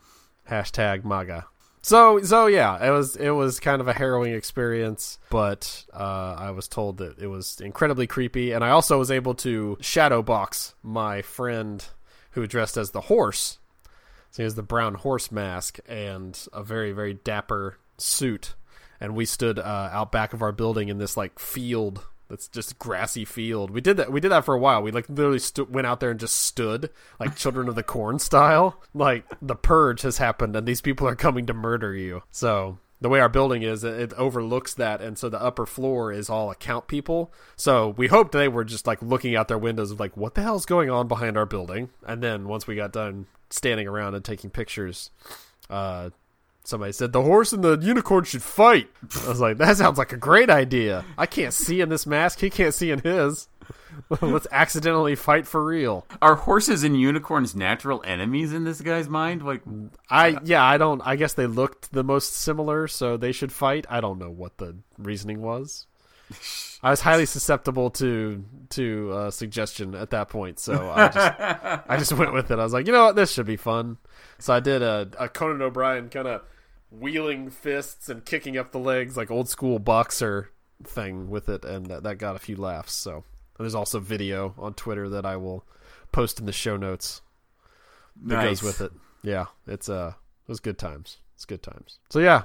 Hashtag 0.49 1.05
MAGA. 1.05 1.47
So 1.85 2.19
so 2.23 2.47
yeah, 2.47 2.83
it 2.83 2.89
was 2.89 3.15
it 3.15 3.29
was 3.29 3.59
kind 3.59 3.79
of 3.79 3.87
a 3.87 3.93
harrowing 3.93 4.33
experience, 4.33 5.19
but 5.29 5.85
uh, 5.93 6.35
I 6.35 6.49
was 6.49 6.67
told 6.67 6.97
that 6.97 7.19
it 7.19 7.27
was 7.27 7.61
incredibly 7.61 8.07
creepy, 8.07 8.53
and 8.53 8.63
I 8.63 8.71
also 8.71 8.97
was 8.97 9.11
able 9.11 9.35
to 9.35 9.77
shadow 9.81 10.23
box 10.23 10.73
my 10.81 11.21
friend 11.21 11.85
who 12.31 12.47
dressed 12.47 12.75
as 12.75 12.89
the 12.89 13.01
horse. 13.01 13.59
So 14.31 14.37
he 14.37 14.43
has 14.45 14.55
the 14.55 14.63
brown 14.63 14.95
horse 14.95 15.31
mask 15.31 15.77
and 15.87 16.35
a 16.51 16.63
very 16.63 16.91
very 16.91 17.13
dapper 17.13 17.77
suit, 17.99 18.55
and 18.99 19.15
we 19.15 19.25
stood 19.25 19.59
uh, 19.59 19.89
out 19.91 20.11
back 20.11 20.33
of 20.33 20.41
our 20.41 20.51
building 20.51 20.89
in 20.89 20.97
this 20.97 21.15
like 21.15 21.37
field 21.37 22.03
that's 22.29 22.47
just 22.47 22.79
grassy 22.79 23.25
field. 23.25 23.71
We 23.71 23.81
did 23.81 23.97
that. 23.97 24.11
We 24.11 24.19
did 24.19 24.31
that 24.31 24.45
for 24.45 24.55
a 24.55 24.59
while. 24.59 24.81
We 24.81 24.91
like 24.91 25.07
literally 25.09 25.39
went 25.69 25.87
out 25.87 25.99
there 25.99 26.11
and 26.11 26.19
just 26.19 26.35
stood 26.35 26.89
like 27.19 27.35
Children 27.37 27.67
of 27.67 27.75
the 27.75 27.83
Corn 27.83 28.19
style. 28.19 28.81
Like 28.93 29.25
the 29.41 29.55
purge 29.55 30.01
has 30.01 30.17
happened 30.17 30.55
and 30.55 30.67
these 30.67 30.81
people 30.81 31.07
are 31.07 31.15
coming 31.15 31.45
to 31.45 31.53
murder 31.53 31.93
you. 31.93 32.23
So 32.31 32.79
the 33.01 33.09
way 33.09 33.19
our 33.19 33.29
building 33.29 33.61
is, 33.61 33.83
it, 33.83 33.99
it 33.99 34.13
overlooks 34.13 34.73
that, 34.75 35.01
and 35.01 35.17
so 35.17 35.29
the 35.29 35.41
upper 35.41 35.65
floor 35.65 36.11
is 36.11 36.29
all 36.29 36.49
account 36.49 36.87
people. 36.87 37.31
So 37.55 37.89
we 37.89 38.07
hoped 38.07 38.31
they 38.31 38.47
were 38.47 38.63
just 38.63 38.87
like 38.87 39.01
looking 39.01 39.35
out 39.35 39.47
their 39.47 39.57
windows 39.57 39.91
of 39.91 39.99
like, 39.99 40.15
what 40.15 40.33
the 40.33 40.41
hell's 40.41 40.65
going 40.65 40.89
on 40.89 41.07
behind 41.07 41.37
our 41.37 41.45
building? 41.45 41.89
And 42.07 42.23
then 42.23 42.47
once 42.47 42.67
we 42.67 42.75
got 42.75 42.93
done 42.93 43.27
standing 43.49 43.87
around 43.87 44.15
and 44.15 44.23
taking 44.23 44.49
pictures, 44.49 45.11
uh, 45.69 46.09
somebody 46.67 46.91
said 46.91 47.11
the 47.11 47.21
horse 47.21 47.53
and 47.53 47.63
the 47.63 47.77
unicorn 47.79 48.23
should 48.23 48.43
fight. 48.43 48.89
I 49.23 49.29
was 49.29 49.39
like, 49.39 49.57
that 49.57 49.77
sounds 49.77 49.97
like 49.97 50.11
a 50.11 50.17
great 50.17 50.49
idea. 50.49 51.05
I 51.17 51.25
can't 51.25 51.53
see 51.53 51.81
in 51.81 51.89
this 51.89 52.05
mask. 52.05 52.39
He 52.39 52.49
can't 52.49 52.73
see 52.73 52.91
in 52.91 52.99
his. 52.99 53.47
Let's 54.21 54.47
accidentally 54.51 55.15
fight 55.15 55.47
for 55.47 55.63
real. 55.63 56.05
Are 56.21 56.35
horses 56.35 56.83
and 56.83 56.99
unicorns 56.99 57.55
natural 57.55 58.03
enemies 58.05 58.53
in 58.53 58.63
this 58.63 58.81
guy's 58.81 59.07
mind? 59.07 59.43
Like, 59.43 59.61
I 60.09 60.37
yeah, 60.43 60.63
I 60.63 60.77
don't. 60.77 61.01
I 61.05 61.15
guess 61.15 61.33
they 61.33 61.47
looked 61.47 61.91
the 61.91 62.03
most 62.03 62.33
similar, 62.33 62.87
so 62.87 63.17
they 63.17 63.31
should 63.31 63.51
fight. 63.51 63.85
I 63.89 64.01
don't 64.01 64.19
know 64.19 64.29
what 64.29 64.57
the 64.57 64.75
reasoning 64.97 65.41
was. 65.41 65.87
I 66.83 66.89
was 66.89 67.01
highly 67.01 67.25
susceptible 67.25 67.89
to 67.91 68.43
to 68.71 69.11
uh, 69.11 69.31
suggestion 69.31 69.95
at 69.95 70.09
that 70.09 70.29
point, 70.29 70.59
so 70.59 70.91
I 70.91 71.07
just 71.07 71.39
I 71.89 71.97
just 71.97 72.13
went 72.13 72.33
with 72.33 72.51
it. 72.51 72.59
I 72.59 72.63
was 72.63 72.73
like, 72.73 72.87
you 72.87 72.93
know 72.93 73.05
what, 73.05 73.15
this 73.15 73.31
should 73.31 73.45
be 73.45 73.57
fun. 73.57 73.97
So 74.39 74.53
I 74.53 74.59
did 74.59 74.81
a, 74.81 75.09
a 75.17 75.29
Conan 75.29 75.61
O'Brien 75.61 76.09
kind 76.09 76.27
of 76.27 76.41
wheeling 76.89 77.49
fists 77.49 78.09
and 78.09 78.25
kicking 78.25 78.57
up 78.57 78.71
the 78.71 78.79
legs 78.79 79.17
like 79.17 79.31
old 79.31 79.49
school 79.49 79.79
boxer 79.79 80.51
thing 80.83 81.29
with 81.29 81.49
it, 81.49 81.65
and 81.65 81.87
that, 81.87 82.03
that 82.03 82.17
got 82.17 82.35
a 82.35 82.39
few 82.39 82.55
laughs. 82.55 82.93
So 82.93 83.23
there's 83.57 83.75
also 83.75 83.99
video 83.99 84.53
on 84.57 84.73
Twitter 84.73 85.09
that 85.09 85.25
I 85.25 85.37
will 85.37 85.65
post 86.11 86.39
in 86.39 86.45
the 86.45 86.51
show 86.51 86.77
notes 86.77 87.21
that 88.23 88.35
nice. 88.35 88.61
goes 88.61 88.63
with 88.63 88.81
it. 88.81 88.91
Yeah, 89.23 89.45
it's 89.67 89.89
uh, 89.89 90.13
it 90.15 90.49
was 90.51 90.59
good 90.59 90.77
times. 90.77 91.17
It's 91.35 91.45
good 91.45 91.63
times. 91.63 91.99
So 92.09 92.19
yeah, 92.19 92.43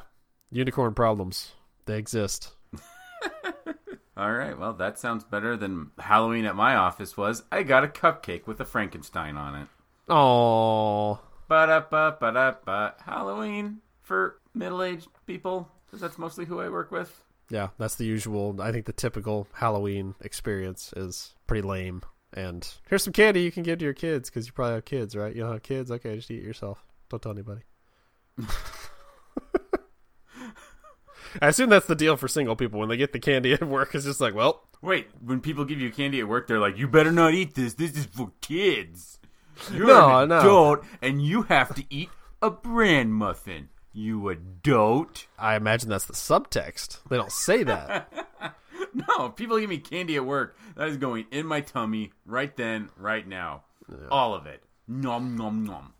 unicorn 0.50 0.94
problems 0.94 1.52
they 1.86 1.98
exist. 1.98 2.52
All 4.16 4.32
right, 4.32 4.58
well, 4.58 4.74
that 4.74 4.98
sounds 4.98 5.24
better 5.24 5.56
than 5.56 5.92
Halloween 5.98 6.44
at 6.44 6.56
my 6.56 6.74
office 6.74 7.16
was. 7.16 7.42
I 7.50 7.62
got 7.62 7.84
a 7.84 7.88
cupcake 7.88 8.46
with 8.46 8.60
a 8.60 8.64
Frankenstein 8.64 9.36
on 9.36 9.54
it. 9.54 9.68
Oh, 10.08 11.20
Ba 11.48 11.66
da 11.66 11.80
ba 11.80 12.16
ba 12.20 12.32
da 12.32 12.54
ba. 12.64 12.94
Halloween 13.04 13.80
for 14.10 14.40
middle-aged 14.54 15.06
people, 15.26 15.68
because 15.86 16.00
that's 16.00 16.18
mostly 16.18 16.44
who 16.44 16.58
I 16.60 16.68
work 16.68 16.90
with. 16.90 17.22
yeah, 17.48 17.68
that's 17.78 17.94
the 17.94 18.04
usual. 18.04 18.60
I 18.60 18.72
think 18.72 18.86
the 18.86 18.92
typical 18.92 19.46
Halloween 19.52 20.16
experience 20.20 20.92
is 20.96 21.32
pretty 21.46 21.62
lame. 21.62 22.02
And 22.32 22.68
here's 22.88 23.04
some 23.04 23.12
candy 23.12 23.42
you 23.42 23.52
can 23.52 23.62
give 23.62 23.78
to 23.78 23.84
your 23.84 23.94
kids 23.94 24.28
because 24.28 24.46
you 24.46 24.52
probably 24.52 24.74
have 24.74 24.84
kids, 24.84 25.14
right? 25.14 25.32
You 25.32 25.42
don't 25.42 25.52
have 25.52 25.62
kids? 25.62 25.92
Okay, 25.92 26.16
just 26.16 26.28
eat 26.32 26.38
it 26.42 26.44
yourself. 26.44 26.84
Don't 27.08 27.22
tell 27.22 27.30
anybody. 27.30 27.60
I 31.40 31.46
assume 31.48 31.70
that's 31.70 31.86
the 31.86 31.94
deal 31.94 32.16
for 32.16 32.26
single 32.26 32.56
people 32.56 32.80
when 32.80 32.88
they 32.88 32.96
get 32.96 33.12
the 33.12 33.20
candy 33.20 33.52
at 33.52 33.62
work. 33.62 33.94
It's 33.94 34.04
just 34.04 34.20
like, 34.20 34.34
well, 34.34 34.64
Wait, 34.82 35.06
when 35.24 35.40
people 35.40 35.64
give 35.64 35.80
you 35.80 35.90
candy 35.92 36.18
at 36.18 36.26
work, 36.26 36.48
they're 36.48 36.58
like, 36.58 36.76
"You 36.78 36.88
better 36.88 37.12
not 37.12 37.34
eat 37.34 37.54
this. 37.54 37.74
This 37.74 37.96
is 37.96 38.06
for 38.06 38.32
kids. 38.40 39.18
You're 39.72 39.86
No, 39.86 40.18
an 40.20 40.30
no. 40.30 40.38
adult, 40.40 40.84
and 41.02 41.22
you 41.22 41.42
have 41.42 41.74
to 41.74 41.84
eat 41.90 42.08
a 42.40 42.50
bran 42.50 43.12
muffin. 43.12 43.68
You 43.92 44.28
adult." 44.28 45.26
I 45.38 45.56
imagine 45.56 45.88
that's 45.88 46.06
the 46.06 46.12
subtext. 46.12 47.00
They 47.08 47.16
don't 47.16 47.32
say 47.32 47.62
that. 47.64 48.12
No, 48.92 49.28
people 49.28 49.58
give 49.58 49.70
me 49.70 49.78
candy 49.78 50.16
at 50.16 50.24
work. 50.26 50.56
That 50.76 50.88
is 50.88 50.96
going 50.96 51.26
in 51.30 51.46
my 51.46 51.60
tummy 51.60 52.12
right 52.26 52.54
then, 52.56 52.90
right 52.96 53.26
now. 53.26 53.62
All 54.10 54.34
of 54.34 54.46
it. 54.46 54.62
Nom 54.88 55.36
nom 55.36 55.64
nom. 55.64 55.92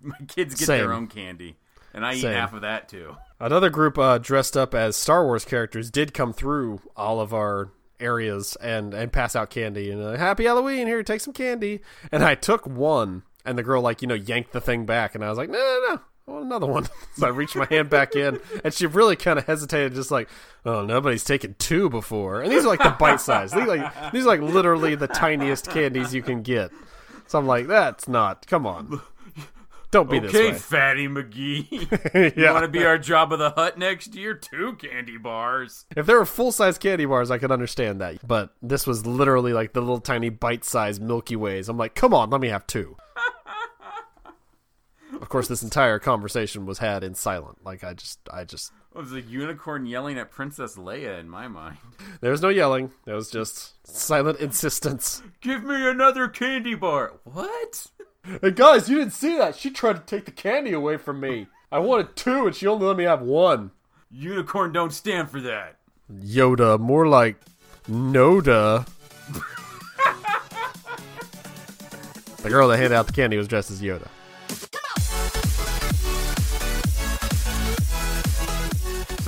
My 0.00 0.16
kids 0.26 0.54
get 0.54 0.66
Same. 0.66 0.78
their 0.78 0.92
own 0.92 1.06
candy, 1.06 1.56
and 1.94 2.04
I 2.04 2.14
eat 2.14 2.24
half 2.24 2.52
of 2.52 2.60
that 2.62 2.88
too. 2.88 3.16
Another 3.40 3.70
group 3.70 3.98
uh, 3.98 4.18
dressed 4.18 4.56
up 4.56 4.74
as 4.74 4.96
Star 4.96 5.24
Wars 5.24 5.44
characters 5.44 5.90
did 5.90 6.12
come 6.12 6.32
through 6.32 6.80
all 6.96 7.20
of 7.20 7.32
our 7.32 7.70
areas 8.00 8.56
and, 8.60 8.94
and 8.94 9.12
pass 9.12 9.34
out 9.34 9.50
candy 9.50 9.90
and 9.90 10.00
uh, 10.00 10.16
happy 10.16 10.44
Halloween 10.44 10.86
here 10.86 11.02
take 11.02 11.20
some 11.20 11.32
candy 11.34 11.80
and 12.12 12.22
I 12.22 12.36
took 12.36 12.64
one 12.64 13.24
and 13.44 13.58
the 13.58 13.64
girl 13.64 13.82
like 13.82 14.02
you 14.02 14.06
know 14.06 14.14
yanked 14.14 14.52
the 14.52 14.60
thing 14.60 14.86
back 14.86 15.16
and 15.16 15.24
I 15.24 15.28
was 15.28 15.36
like 15.36 15.50
no 15.50 15.58
no 15.58 15.94
no 15.94 15.94
I 15.94 16.00
want 16.28 16.44
another 16.44 16.66
one 16.66 16.86
so 17.16 17.26
I 17.26 17.30
reached 17.30 17.56
my 17.56 17.66
hand 17.66 17.90
back 17.90 18.14
in 18.14 18.40
and 18.64 18.72
she 18.74 18.86
really 18.86 19.16
kind 19.16 19.38
of 19.38 19.46
hesitated 19.46 19.94
just 19.94 20.10
like 20.10 20.28
oh 20.64 20.84
nobody's 20.84 21.24
taken 21.24 21.54
two 21.58 21.88
before 21.88 22.42
and 22.42 22.50
these 22.52 22.64
are 22.64 22.68
like 22.68 22.82
the 22.82 22.90
bite 22.98 23.20
size 23.20 23.52
these 23.52 23.62
are 23.62 23.76
like 23.76 24.12
these 24.12 24.24
are 24.24 24.28
like 24.28 24.40
literally 24.40 24.94
the 24.94 25.08
tiniest 25.08 25.70
candies 25.70 26.14
you 26.14 26.22
can 26.22 26.42
get 26.42 26.70
so 27.26 27.38
I'm 27.38 27.46
like 27.46 27.66
that's 27.66 28.08
not 28.08 28.46
come 28.46 28.66
on 28.66 29.00
don't 29.90 30.10
be 30.10 30.18
Okay, 30.18 30.26
this 30.26 30.34
way 30.34 30.52
Fatty 30.52 31.08
McGee. 31.08 31.70
you 32.36 32.42
Yeah. 32.42 32.52
want 32.52 32.64
to 32.64 32.68
be 32.68 32.84
our 32.84 32.98
Jabba 32.98 33.38
the 33.38 33.48
Hutt 33.52 33.78
next 33.78 34.14
year? 34.14 34.34
Two 34.34 34.74
candy 34.74 35.16
bars. 35.16 35.86
If 35.96 36.04
there 36.04 36.18
were 36.18 36.26
full 36.26 36.52
size 36.52 36.76
candy 36.76 37.06
bars, 37.06 37.30
I 37.30 37.38
could 37.38 37.50
understand 37.50 38.02
that. 38.02 38.18
But 38.28 38.50
this 38.60 38.86
was 38.86 39.06
literally 39.06 39.54
like 39.54 39.72
the 39.72 39.80
little 39.80 39.98
tiny 40.00 40.28
bite 40.28 40.62
sized 40.66 41.00
Milky 41.00 41.36
Ways. 41.36 41.70
I'm 41.70 41.78
like, 41.78 41.94
come 41.94 42.12
on, 42.12 42.28
let 42.28 42.42
me 42.42 42.48
have 42.48 42.66
two. 42.66 42.98
Of 45.20 45.28
course, 45.28 45.48
this 45.48 45.62
entire 45.62 45.98
conversation 45.98 46.66
was 46.66 46.78
had 46.78 47.04
in 47.04 47.14
silent. 47.14 47.58
Like 47.64 47.84
I 47.84 47.94
just, 47.94 48.18
I 48.32 48.44
just, 48.44 48.72
It 48.94 48.98
was 48.98 49.12
a 49.12 49.20
unicorn 49.20 49.86
yelling 49.86 50.18
at 50.18 50.30
Princess 50.30 50.76
Leia 50.76 51.18
in 51.18 51.28
my 51.28 51.48
mind. 51.48 51.78
there 52.20 52.30
was 52.30 52.42
no 52.42 52.48
yelling. 52.48 52.90
There 53.04 53.14
was 53.14 53.30
just 53.30 53.74
silent 53.86 54.40
insistence. 54.40 55.22
Give 55.40 55.64
me 55.64 55.88
another 55.88 56.28
candy 56.28 56.74
bar. 56.74 57.14
What? 57.24 57.86
Hey 58.42 58.50
guys, 58.50 58.88
you 58.88 58.98
didn't 58.98 59.14
see 59.14 59.38
that? 59.38 59.56
She 59.56 59.70
tried 59.70 59.94
to 59.94 60.00
take 60.16 60.26
the 60.26 60.32
candy 60.32 60.72
away 60.72 60.96
from 60.98 61.20
me. 61.20 61.46
I 61.72 61.78
wanted 61.78 62.16
two, 62.16 62.46
and 62.46 62.54
she 62.54 62.66
only 62.66 62.86
let 62.86 62.96
me 62.96 63.04
have 63.04 63.22
one. 63.22 63.70
Unicorn 64.10 64.72
don't 64.72 64.92
stand 64.92 65.30
for 65.30 65.40
that. 65.42 65.76
Yoda, 66.12 66.78
more 66.78 67.06
like 67.06 67.36
Noda. 67.88 68.86
the 72.42 72.48
girl 72.48 72.68
that 72.68 72.78
handed 72.78 72.96
out 72.96 73.06
the 73.06 73.12
candy 73.12 73.36
was 73.36 73.48
dressed 73.48 73.70
as 73.70 73.82
Yoda. 73.82 74.08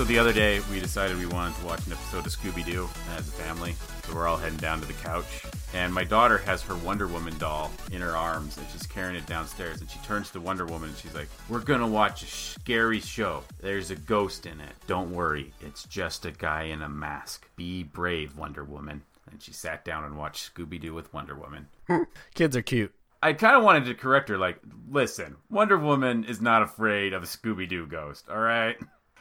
So 0.01 0.05
the 0.05 0.19
other 0.19 0.33
day, 0.33 0.63
we 0.71 0.81
decided 0.81 1.19
we 1.19 1.27
wanted 1.27 1.55
to 1.59 1.67
watch 1.67 1.87
an 1.87 1.93
episode 1.93 2.25
of 2.25 2.33
Scooby 2.33 2.65
Doo 2.65 2.89
as 3.19 3.29
a 3.29 3.33
family. 3.33 3.75
So 4.05 4.15
we're 4.15 4.27
all 4.27 4.39
heading 4.39 4.57
down 4.57 4.81
to 4.81 4.87
the 4.87 4.95
couch. 4.95 5.45
And 5.75 5.93
my 5.93 6.05
daughter 6.05 6.39
has 6.39 6.63
her 6.63 6.75
Wonder 6.77 7.07
Woman 7.07 7.37
doll 7.37 7.71
in 7.93 8.01
her 8.01 8.17
arms, 8.17 8.57
and 8.57 8.67
she's 8.73 8.87
carrying 8.87 9.15
it 9.15 9.27
downstairs. 9.27 9.83
And 9.83 9.91
she 9.91 9.99
turns 9.99 10.31
to 10.31 10.41
Wonder 10.41 10.65
Woman 10.65 10.89
and 10.89 10.97
she's 10.97 11.15
like, 11.15 11.29
We're 11.51 11.61
gonna 11.61 11.87
watch 11.87 12.23
a 12.23 12.27
scary 12.27 13.01
show. 13.01 13.43
There's 13.61 13.91
a 13.91 13.95
ghost 13.95 14.47
in 14.47 14.59
it. 14.61 14.73
Don't 14.87 15.13
worry, 15.13 15.53
it's 15.61 15.85
just 15.85 16.25
a 16.25 16.31
guy 16.31 16.63
in 16.63 16.81
a 16.81 16.89
mask. 16.89 17.47
Be 17.57 17.83
brave, 17.83 18.39
Wonder 18.39 18.65
Woman. 18.65 19.03
And 19.31 19.43
she 19.43 19.53
sat 19.53 19.85
down 19.85 20.05
and 20.05 20.17
watched 20.17 20.55
Scooby 20.55 20.81
Doo 20.81 20.95
with 20.95 21.13
Wonder 21.13 21.35
Woman. 21.35 21.69
Kids 22.35 22.57
are 22.57 22.63
cute. 22.63 22.95
I 23.23 23.35
kind 23.35 23.55
of 23.55 23.65
wanted 23.65 23.85
to 23.85 23.95
correct 23.95 24.31
her, 24.31 24.39
like, 24.39 24.61
listen, 24.91 25.37
Wonder 25.51 25.77
Woman 25.77 26.25
is 26.25 26.41
not 26.41 26.63
afraid 26.63 27.13
of 27.13 27.23
a 27.23 27.27
Scooby 27.27 27.69
Doo 27.69 27.87
ghost, 27.87 28.31
alright? 28.31 28.79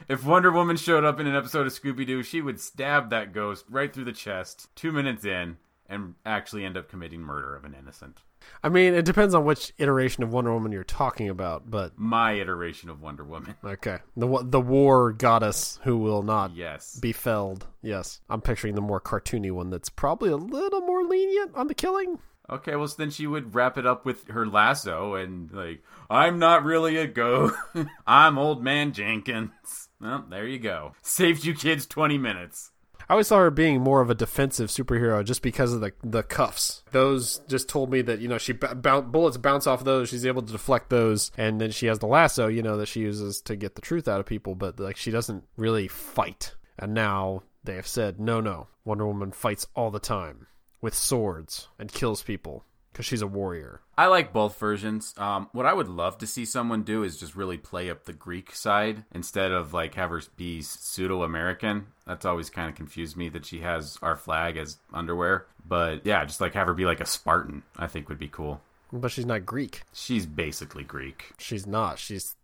If 0.07 0.25
Wonder 0.25 0.51
Woman 0.51 0.77
showed 0.77 1.03
up 1.03 1.19
in 1.19 1.27
an 1.27 1.35
episode 1.35 1.67
of 1.67 1.73
Scooby 1.73 2.05
Doo, 2.05 2.23
she 2.23 2.41
would 2.41 2.59
stab 2.59 3.09
that 3.09 3.33
ghost 3.33 3.65
right 3.69 3.93
through 3.93 4.05
the 4.05 4.11
chest 4.11 4.69
two 4.75 4.91
minutes 4.91 5.25
in 5.25 5.57
and 5.87 6.15
actually 6.25 6.63
end 6.65 6.77
up 6.77 6.87
committing 6.89 7.21
murder 7.21 7.55
of 7.55 7.65
an 7.65 7.75
innocent. 7.77 8.21
I 8.63 8.69
mean, 8.69 8.93
it 8.93 9.05
depends 9.05 9.35
on 9.35 9.43
which 9.43 9.73
iteration 9.77 10.23
of 10.23 10.31
Wonder 10.31 10.53
Woman 10.53 10.71
you're 10.71 10.83
talking 10.83 11.27
about, 11.29 11.69
but 11.69 11.97
My 11.97 12.33
iteration 12.33 12.89
of 12.89 13.01
Wonder 13.01 13.23
Woman. 13.23 13.55
okay. 13.63 13.99
The 14.15 14.43
the 14.43 14.61
war 14.61 15.11
goddess 15.11 15.79
who 15.83 15.97
will 15.97 16.23
not 16.23 16.55
Yes. 16.55 16.97
be 16.99 17.11
felled. 17.11 17.67
Yes. 17.81 18.21
I'm 18.29 18.41
picturing 18.41 18.75
the 18.75 18.81
more 18.81 19.01
cartoony 19.01 19.51
one 19.51 19.69
that's 19.69 19.89
probably 19.89 20.29
a 20.31 20.37
little 20.37 20.81
more 20.81 21.03
lenient 21.03 21.53
on 21.55 21.67
the 21.67 21.73
killing. 21.75 22.19
Okay, 22.49 22.75
well, 22.75 22.87
so 22.87 22.95
then 22.97 23.11
she 23.11 23.27
would 23.27 23.53
wrap 23.53 23.77
it 23.77 23.85
up 23.85 24.05
with 24.05 24.27
her 24.29 24.45
lasso 24.45 25.15
and, 25.15 25.51
like, 25.51 25.83
I'm 26.09 26.39
not 26.39 26.63
really 26.63 26.97
a 26.97 27.05
go. 27.05 27.51
I'm 28.07 28.37
Old 28.37 28.63
Man 28.63 28.93
Jenkins. 28.93 29.51
Well, 30.01 30.23
there 30.29 30.47
you 30.47 30.59
go. 30.59 30.93
Saved 31.01 31.43
you 31.43 31.53
kids 31.53 31.85
20 31.85 32.17
minutes. 32.17 32.71
I 33.09 33.15
always 33.15 33.27
saw 33.27 33.39
her 33.39 33.51
being 33.51 33.81
more 33.81 33.99
of 33.99 34.09
a 34.09 34.15
defensive 34.15 34.69
superhero 34.69 35.25
just 35.25 35.41
because 35.41 35.73
of 35.73 35.81
the 35.81 35.91
the 36.05 36.23
cuffs. 36.23 36.83
Those 36.93 37.41
just 37.49 37.67
told 37.67 37.91
me 37.91 38.01
that 38.03 38.19
you 38.19 38.29
know 38.29 38.37
she 38.37 38.53
b- 38.53 38.73
boun 38.75 39.11
bullets 39.11 39.35
bounce 39.35 39.67
off 39.67 39.83
those. 39.83 40.07
She's 40.07 40.25
able 40.25 40.41
to 40.41 40.53
deflect 40.53 40.89
those, 40.89 41.31
and 41.37 41.59
then 41.59 41.71
she 41.71 41.87
has 41.87 41.99
the 41.99 42.07
lasso, 42.07 42.47
you 42.47 42.63
know, 42.63 42.77
that 42.77 42.85
she 42.85 43.01
uses 43.01 43.41
to 43.41 43.57
get 43.57 43.75
the 43.75 43.81
truth 43.81 44.07
out 44.07 44.21
of 44.21 44.25
people. 44.25 44.55
But 44.55 44.79
like 44.79 44.95
she 44.95 45.11
doesn't 45.11 45.43
really 45.57 45.89
fight. 45.89 46.55
And 46.77 46.93
now 46.93 47.43
they 47.63 47.75
have 47.75 47.87
said 47.87 48.21
no, 48.21 48.39
no. 48.39 48.67
Wonder 48.85 49.05
Woman 49.05 49.33
fights 49.33 49.67
all 49.75 49.91
the 49.91 49.99
time 49.99 50.47
with 50.81 50.93
swords 50.93 51.67
and 51.77 51.91
kills 51.91 52.23
people 52.23 52.65
because 52.91 53.05
she's 53.05 53.21
a 53.21 53.27
warrior. 53.27 53.81
I 53.97 54.07
like 54.07 54.33
both 54.33 54.59
versions. 54.59 55.13
Um, 55.17 55.49
what 55.51 55.65
I 55.65 55.73
would 55.73 55.87
love 55.87 56.17
to 56.19 56.27
see 56.27 56.45
someone 56.45 56.83
do 56.83 57.03
is 57.03 57.19
just 57.19 57.35
really 57.35 57.57
play 57.57 57.89
up 57.89 58.03
the 58.03 58.13
Greek 58.13 58.55
side 58.55 59.03
instead 59.13 59.51
of 59.51 59.73
like 59.73 59.95
have 59.95 60.09
her 60.09 60.21
be 60.35 60.61
pseudo 60.61 61.23
American. 61.23 61.87
That's 62.05 62.25
always 62.25 62.49
kind 62.49 62.69
of 62.69 62.75
confused 62.75 63.15
me 63.15 63.29
that 63.29 63.45
she 63.45 63.59
has 63.59 63.97
our 64.01 64.15
flag 64.15 64.57
as 64.57 64.77
underwear. 64.93 65.45
But 65.65 66.05
yeah, 66.05 66.23
just 66.25 66.41
like 66.41 66.53
have 66.53 66.67
her 66.67 66.73
be 66.73 66.85
like 66.85 67.01
a 67.01 67.05
Spartan, 67.05 67.63
I 67.77 67.87
think 67.87 68.09
would 68.09 68.19
be 68.19 68.27
cool. 68.27 68.61
But 68.91 69.11
she's 69.11 69.25
not 69.25 69.45
Greek. 69.45 69.83
She's 69.93 70.25
basically 70.25 70.83
Greek. 70.83 71.31
She's 71.37 71.67
not. 71.67 71.99
She's 71.99 72.35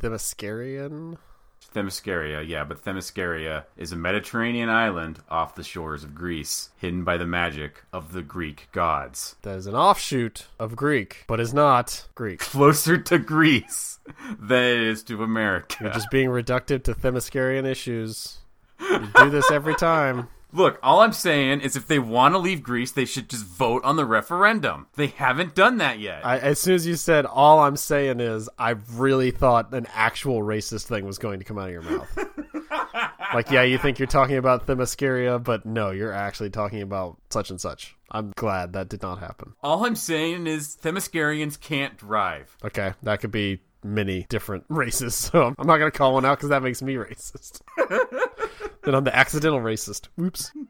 Themyscirian. 0.00 1.18
Themyscira, 1.74 2.46
yeah, 2.46 2.64
but 2.64 2.82
Themyscira 2.84 3.64
is 3.76 3.92
a 3.92 3.96
Mediterranean 3.96 4.68
island 4.68 5.20
off 5.28 5.54
the 5.54 5.64
shores 5.64 6.04
of 6.04 6.14
Greece, 6.14 6.70
hidden 6.76 7.04
by 7.04 7.16
the 7.16 7.26
magic 7.26 7.82
of 7.92 8.12
the 8.12 8.22
Greek 8.22 8.68
gods. 8.72 9.36
That 9.42 9.56
is 9.56 9.66
an 9.66 9.74
offshoot 9.74 10.46
of 10.58 10.76
Greek, 10.76 11.24
but 11.26 11.40
is 11.40 11.52
not 11.52 12.06
Greek. 12.14 12.38
Closer 12.40 12.96
to 12.98 13.18
Greece 13.18 13.98
than 14.38 14.64
it 14.64 14.80
is 14.82 15.02
to 15.04 15.22
America. 15.22 15.76
You're 15.80 15.92
just 15.92 16.10
being 16.10 16.28
reductive 16.28 16.84
to 16.84 16.94
Themyscirian 16.94 17.66
issues. 17.66 18.38
You 18.80 19.08
do 19.16 19.30
this 19.30 19.50
every 19.50 19.74
time. 19.74 20.28
Look, 20.54 20.78
all 20.84 21.00
I'm 21.00 21.12
saying 21.12 21.62
is 21.62 21.74
if 21.74 21.88
they 21.88 21.98
want 21.98 22.32
to 22.34 22.38
leave 22.38 22.62
Greece, 22.62 22.92
they 22.92 23.04
should 23.06 23.28
just 23.28 23.44
vote 23.44 23.82
on 23.84 23.96
the 23.96 24.04
referendum. 24.04 24.86
They 24.94 25.08
haven't 25.08 25.56
done 25.56 25.78
that 25.78 25.98
yet. 25.98 26.24
I, 26.24 26.38
as 26.38 26.60
soon 26.60 26.76
as 26.76 26.86
you 26.86 26.94
said, 26.94 27.26
all 27.26 27.58
I'm 27.58 27.76
saying 27.76 28.20
is, 28.20 28.48
I 28.56 28.76
really 28.92 29.32
thought 29.32 29.74
an 29.74 29.88
actual 29.92 30.42
racist 30.42 30.86
thing 30.86 31.06
was 31.06 31.18
going 31.18 31.40
to 31.40 31.44
come 31.44 31.58
out 31.58 31.66
of 31.66 31.72
your 31.72 31.82
mouth. 31.82 32.18
like, 33.34 33.50
yeah, 33.50 33.62
you 33.62 33.78
think 33.78 33.98
you're 33.98 34.06
talking 34.06 34.36
about 34.36 34.68
Themyscira, 34.68 35.42
but 35.42 35.66
no, 35.66 35.90
you're 35.90 36.12
actually 36.12 36.50
talking 36.50 36.82
about 36.82 37.16
such 37.30 37.50
and 37.50 37.60
such. 37.60 37.96
I'm 38.12 38.32
glad 38.36 38.74
that 38.74 38.88
did 38.88 39.02
not 39.02 39.18
happen. 39.18 39.54
all 39.60 39.84
I'm 39.84 39.96
saying 39.96 40.46
is 40.46 40.78
Themyscirians 40.80 41.60
can't 41.60 41.96
drive. 41.96 42.56
Okay, 42.64 42.92
that 43.02 43.20
could 43.20 43.32
be 43.32 43.60
many 43.82 44.26
different 44.28 44.64
races, 44.68 45.16
so 45.16 45.52
I'm 45.58 45.66
not 45.66 45.78
going 45.78 45.90
to 45.90 45.98
call 45.98 46.14
one 46.14 46.24
out 46.24 46.38
because 46.38 46.50
that 46.50 46.62
makes 46.62 46.80
me 46.80 46.94
racist. 46.94 47.60
then 48.84 48.94
I'm 48.94 49.04
the 49.04 49.14
accidental 49.14 49.60
racist. 49.60 50.08
Whoops. 50.16 50.52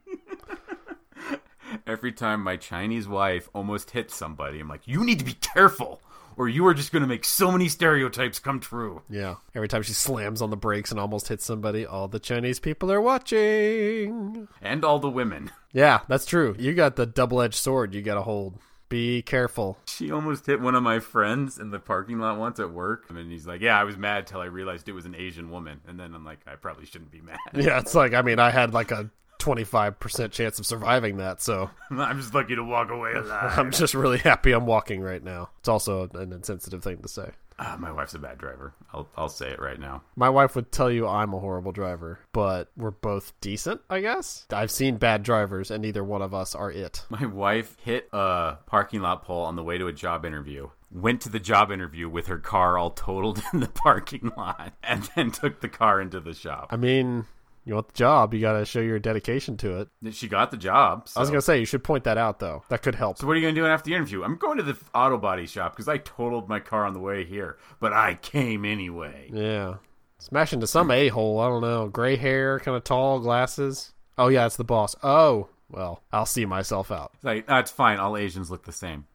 Every 1.86 2.12
time 2.12 2.42
my 2.42 2.56
Chinese 2.56 3.08
wife 3.08 3.48
almost 3.52 3.90
hits 3.90 4.14
somebody, 4.14 4.60
I'm 4.60 4.68
like, 4.68 4.86
you 4.86 5.04
need 5.04 5.18
to 5.18 5.24
be 5.24 5.34
careful, 5.34 6.00
or 6.36 6.48
you 6.48 6.66
are 6.66 6.74
just 6.74 6.92
going 6.92 7.02
to 7.02 7.08
make 7.08 7.24
so 7.24 7.50
many 7.50 7.68
stereotypes 7.68 8.38
come 8.38 8.60
true. 8.60 9.02
Yeah. 9.10 9.36
Every 9.54 9.68
time 9.68 9.82
she 9.82 9.92
slams 9.92 10.40
on 10.40 10.50
the 10.50 10.56
brakes 10.56 10.90
and 10.90 11.00
almost 11.00 11.28
hits 11.28 11.44
somebody, 11.44 11.84
all 11.84 12.08
the 12.08 12.20
Chinese 12.20 12.60
people 12.60 12.92
are 12.92 13.00
watching. 13.00 14.48
And 14.62 14.84
all 14.84 14.98
the 14.98 15.10
women. 15.10 15.50
Yeah, 15.72 16.00
that's 16.08 16.26
true. 16.26 16.54
You 16.58 16.74
got 16.74 16.96
the 16.96 17.06
double 17.06 17.42
edged 17.42 17.54
sword 17.54 17.94
you 17.94 18.02
got 18.02 18.14
to 18.14 18.22
hold. 18.22 18.58
Be 18.94 19.22
careful. 19.22 19.76
She 19.88 20.12
almost 20.12 20.46
hit 20.46 20.60
one 20.60 20.76
of 20.76 20.84
my 20.84 21.00
friends 21.00 21.58
in 21.58 21.72
the 21.72 21.80
parking 21.80 22.20
lot 22.20 22.38
once 22.38 22.60
at 22.60 22.70
work. 22.70 23.06
And 23.10 23.28
he's 23.28 23.44
like, 23.44 23.60
Yeah, 23.60 23.76
I 23.76 23.82
was 23.82 23.96
mad 23.96 24.28
till 24.28 24.40
I 24.40 24.44
realized 24.44 24.88
it 24.88 24.92
was 24.92 25.04
an 25.04 25.16
Asian 25.16 25.50
woman. 25.50 25.80
And 25.88 25.98
then 25.98 26.14
I'm 26.14 26.24
like, 26.24 26.38
I 26.46 26.54
probably 26.54 26.86
shouldn't 26.86 27.10
be 27.10 27.20
mad. 27.20 27.38
Yeah, 27.56 27.80
it's 27.80 27.96
like, 27.96 28.14
I 28.14 28.22
mean, 28.22 28.38
I 28.38 28.50
had 28.50 28.72
like 28.72 28.92
a 28.92 29.10
twenty 29.38 29.64
five 29.64 29.98
percent 29.98 30.32
chance 30.32 30.60
of 30.60 30.66
surviving 30.66 31.16
that. 31.16 31.42
So 31.42 31.70
I'm 31.90 32.20
just 32.20 32.32
lucky 32.32 32.54
to 32.54 32.62
walk 32.62 32.92
away 32.92 33.12
alive. 33.16 33.58
I'm 33.58 33.72
just 33.72 33.94
really 33.94 34.18
happy 34.18 34.52
I'm 34.52 34.64
walking 34.64 35.00
right 35.00 35.24
now. 35.24 35.50
It's 35.58 35.68
also 35.68 36.08
an 36.14 36.32
insensitive 36.32 36.84
thing 36.84 36.98
to 37.02 37.08
say. 37.08 37.30
Ah, 37.58 37.76
my 37.78 37.92
wife's 37.92 38.14
a 38.14 38.18
bad 38.18 38.38
driver. 38.38 38.74
I'll 38.92 39.08
I'll 39.16 39.28
say 39.28 39.50
it 39.50 39.60
right 39.60 39.78
now. 39.78 40.02
My 40.16 40.28
wife 40.28 40.56
would 40.56 40.72
tell 40.72 40.90
you 40.90 41.06
I'm 41.06 41.32
a 41.32 41.38
horrible 41.38 41.72
driver, 41.72 42.18
but 42.32 42.68
we're 42.76 42.90
both 42.90 43.32
decent, 43.40 43.80
I 43.88 44.00
guess. 44.00 44.46
I've 44.50 44.70
seen 44.70 44.96
bad 44.96 45.22
drivers, 45.22 45.70
and 45.70 45.82
neither 45.82 46.02
one 46.02 46.22
of 46.22 46.34
us 46.34 46.54
are 46.54 46.70
it. 46.70 47.04
My 47.10 47.26
wife 47.26 47.76
hit 47.82 48.08
a 48.12 48.58
parking 48.66 49.00
lot 49.02 49.24
pole 49.24 49.42
on 49.42 49.56
the 49.56 49.62
way 49.62 49.78
to 49.78 49.86
a 49.86 49.92
job 49.92 50.24
interview. 50.24 50.70
Went 50.90 51.20
to 51.22 51.28
the 51.28 51.40
job 51.40 51.70
interview 51.70 52.08
with 52.08 52.26
her 52.26 52.38
car 52.38 52.76
all 52.78 52.90
totaled 52.90 53.42
in 53.52 53.60
the 53.60 53.68
parking 53.68 54.32
lot, 54.36 54.72
and 54.82 55.08
then 55.14 55.30
took 55.30 55.60
the 55.60 55.68
car 55.68 56.00
into 56.00 56.20
the 56.20 56.34
shop. 56.34 56.68
I 56.70 56.76
mean, 56.76 57.26
you 57.64 57.74
want 57.74 57.88
the 57.88 57.94
job, 57.94 58.34
you 58.34 58.40
got 58.40 58.58
to 58.58 58.64
show 58.64 58.80
your 58.80 58.98
dedication 58.98 59.56
to 59.58 59.80
it. 59.80 59.88
She 60.12 60.28
got 60.28 60.50
the 60.50 60.56
job. 60.56 61.08
So. 61.08 61.18
I 61.18 61.22
was 61.22 61.30
going 61.30 61.38
to 61.38 61.44
say, 61.44 61.58
you 61.58 61.64
should 61.64 61.82
point 61.82 62.04
that 62.04 62.18
out, 62.18 62.38
though. 62.38 62.62
That 62.68 62.82
could 62.82 62.94
help. 62.94 63.18
So, 63.18 63.26
what 63.26 63.32
are 63.32 63.36
you 63.36 63.42
going 63.42 63.54
to 63.54 63.60
do 63.60 63.66
after 63.66 63.88
the 63.88 63.96
interview? 63.96 64.22
I'm 64.22 64.36
going 64.36 64.58
to 64.58 64.62
the 64.62 64.76
auto 64.94 65.16
body 65.16 65.46
shop 65.46 65.72
because 65.72 65.88
I 65.88 65.98
totaled 65.98 66.48
my 66.48 66.60
car 66.60 66.84
on 66.84 66.92
the 66.92 67.00
way 67.00 67.24
here, 67.24 67.58
but 67.80 67.92
I 67.92 68.14
came 68.14 68.64
anyway. 68.64 69.30
Yeah. 69.32 69.76
Smash 70.18 70.52
into 70.52 70.66
some 70.66 70.90
a 70.90 71.08
hole. 71.08 71.40
I 71.40 71.48
don't 71.48 71.62
know. 71.62 71.88
Gray 71.88 72.16
hair, 72.16 72.60
kind 72.60 72.76
of 72.76 72.84
tall, 72.84 73.20
glasses. 73.20 73.92
Oh, 74.16 74.28
yeah, 74.28 74.46
it's 74.46 74.56
the 74.56 74.64
boss. 74.64 74.94
Oh, 75.02 75.48
well, 75.70 76.02
I'll 76.12 76.26
see 76.26 76.46
myself 76.46 76.90
out. 76.90 77.12
It's 77.14 77.24
like, 77.24 77.46
that's 77.46 77.70
fine. 77.70 77.98
All 77.98 78.16
Asians 78.16 78.50
look 78.50 78.64
the 78.64 78.72
same. 78.72 79.06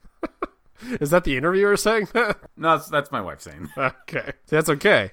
Is 1.02 1.10
that 1.12 1.24
the 1.24 1.38
interviewer 1.38 1.78
saying 1.78 2.10
that? 2.14 2.38
No, 2.58 2.78
that's, 2.78 2.90
that's 2.90 3.12
my 3.12 3.22
wife 3.22 3.42
saying 3.42 3.70
that. 3.76 3.96
Okay. 4.10 4.34
That's 4.48 4.70
okay. 4.70 5.12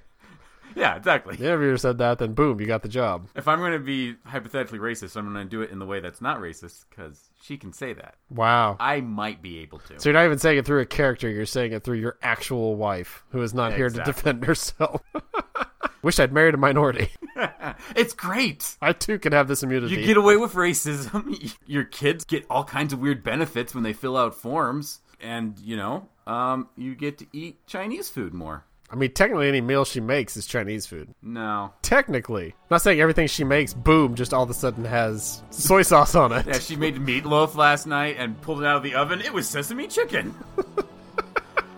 Yeah, 0.77 0.95
exactly. 0.95 1.37
The 1.37 1.47
interviewer 1.47 1.79
said 1.79 1.99
that, 1.99 2.19
then 2.19 2.35
boom, 2.35 2.61
you 2.61 2.67
got 2.67 2.83
the 2.83 2.89
job. 2.89 3.29
If 3.35 3.49
I'm 3.49 3.59
going 3.59 3.73
to 3.73 3.79
be 3.79 4.15
hypothetically 4.25 4.79
racist, 4.79 5.17
I'm 5.17 5.33
going 5.33 5.45
to 5.45 5.51
do 5.51 5.63
it 5.63 5.71
in 5.71 5.79
the 5.79 5.87
way 5.87 6.01
that's 6.01 6.21
not 6.21 6.39
racist 6.39 6.85
because 6.91 7.31
she 7.43 7.57
can 7.57 7.73
say 7.73 7.95
that. 7.95 8.17
Wow. 8.31 8.77
I 8.79 9.01
might 9.01 9.41
be 9.41 9.61
able 9.61 9.79
to. 9.81 9.99
So 9.99 10.11
you're 10.11 10.15
not 10.15 10.27
even 10.27 10.39
saying 10.39 10.59
it 10.59 10.67
through 10.67 10.81
a 10.81 10.87
character, 10.87 11.31
you're 11.31 11.47
saying 11.47 11.73
it 11.73 11.83
through 11.83 11.97
your 11.97 12.19
actual 12.23 12.77
wife, 12.77 13.25
who 13.31 13.41
is 13.41 13.55
not 13.55 13.73
here 13.73 13.89
to 13.89 14.05
defend 14.05 14.45
herself. 14.45 15.03
Wish 16.03 16.21
I'd 16.21 16.33
married 16.33 16.55
a 16.55 16.59
minority. 16.59 17.09
it's 17.97 18.15
great. 18.15 18.77
I 18.81 18.93
too 18.93 19.19
can 19.19 19.33
have 19.33 19.49
this 19.49 19.63
immunity. 19.63 19.97
You 19.97 20.07
get 20.07 20.17
away 20.17 20.37
with 20.37 20.53
racism. 20.53 21.57
Your 21.67 21.85
kids 21.85 22.25
get 22.25 22.47
all 22.49 22.65
kinds 22.65 22.93
of 22.93 23.01
weird 23.01 23.25
benefits 23.25 23.75
when 23.75 23.83
they 23.83 23.93
fill 23.93 24.17
out 24.17 24.35
forms, 24.35 25.01
and 25.21 25.59
you 25.59 25.77
know, 25.77 26.09
um, 26.27 26.69
you 26.77 26.95
get 26.95 27.19
to 27.19 27.27
eat 27.33 27.67
Chinese 27.67 28.09
food 28.09 28.35
more. 28.35 28.65
I 28.91 28.95
mean, 28.95 29.11
technically, 29.13 29.49
any 29.49 29.61
meal 29.61 29.85
she 29.85 30.01
makes 30.01 30.37
is 30.37 30.47
Chinese 30.47 30.87
food. 30.87 31.13
No, 31.21 31.73
Technically. 31.83 32.47
I'm 32.47 32.55
not 32.71 32.83
saying 32.83 33.01
everything 33.01 33.27
she 33.27 33.43
makes, 33.43 33.75
boom, 33.75 34.15
just 34.15 34.33
all 34.33 34.45
of 34.45 34.51
a 34.51 34.55
sudden 34.55 34.85
has 34.85 35.43
soy 35.51 35.83
sauce 35.83 36.15
on 36.15 36.31
it. 36.33 36.47
yeah, 36.47 36.59
she 36.61 36.77
made 36.77 36.95
meatloaf 36.97 37.57
last 37.57 37.87
night 37.87 38.17
and 38.19 38.41
pulled 38.43 38.61
it 38.63 38.67
out 38.67 38.77
of 38.77 38.83
the 38.85 38.95
oven. 38.95 39.21
It 39.21 39.33
was 39.33 39.49
sesame 39.49 39.89
chicken. 39.89 40.35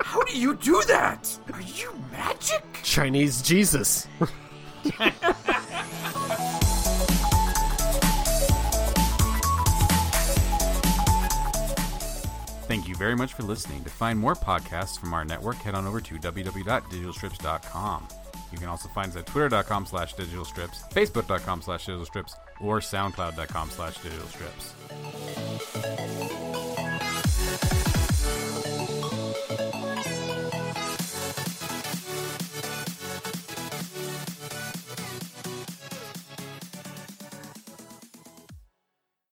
How 0.00 0.22
do 0.22 0.38
you 0.38 0.54
do 0.56 0.82
that? 0.88 1.38
Are 1.52 1.62
you 1.62 1.92
magic? 2.12 2.62
Chinese 2.82 3.40
Jesus. 3.42 4.06
very 12.98 13.16
much 13.16 13.34
for 13.34 13.44
listening. 13.44 13.82
To 13.84 13.90
find 13.90 14.18
more 14.18 14.34
podcasts 14.34 14.98
from 14.98 15.14
our 15.14 15.24
network, 15.24 15.56
head 15.56 15.74
on 15.74 15.86
over 15.86 16.00
to 16.00 16.14
www.digitalstrips.com. 16.16 18.08
You 18.52 18.58
can 18.58 18.68
also 18.68 18.88
find 18.88 19.10
us 19.10 19.16
at 19.16 19.26
twitter.com 19.26 19.86
slash 19.86 20.14
digitalstrips, 20.14 20.90
facebook.com 20.92 21.62
slash 21.62 21.86
digitalstrips, 21.86 22.32
or 22.60 22.80
soundcloud.com 22.80 23.70
slash 23.70 23.98
digitalstrips. 23.98 24.74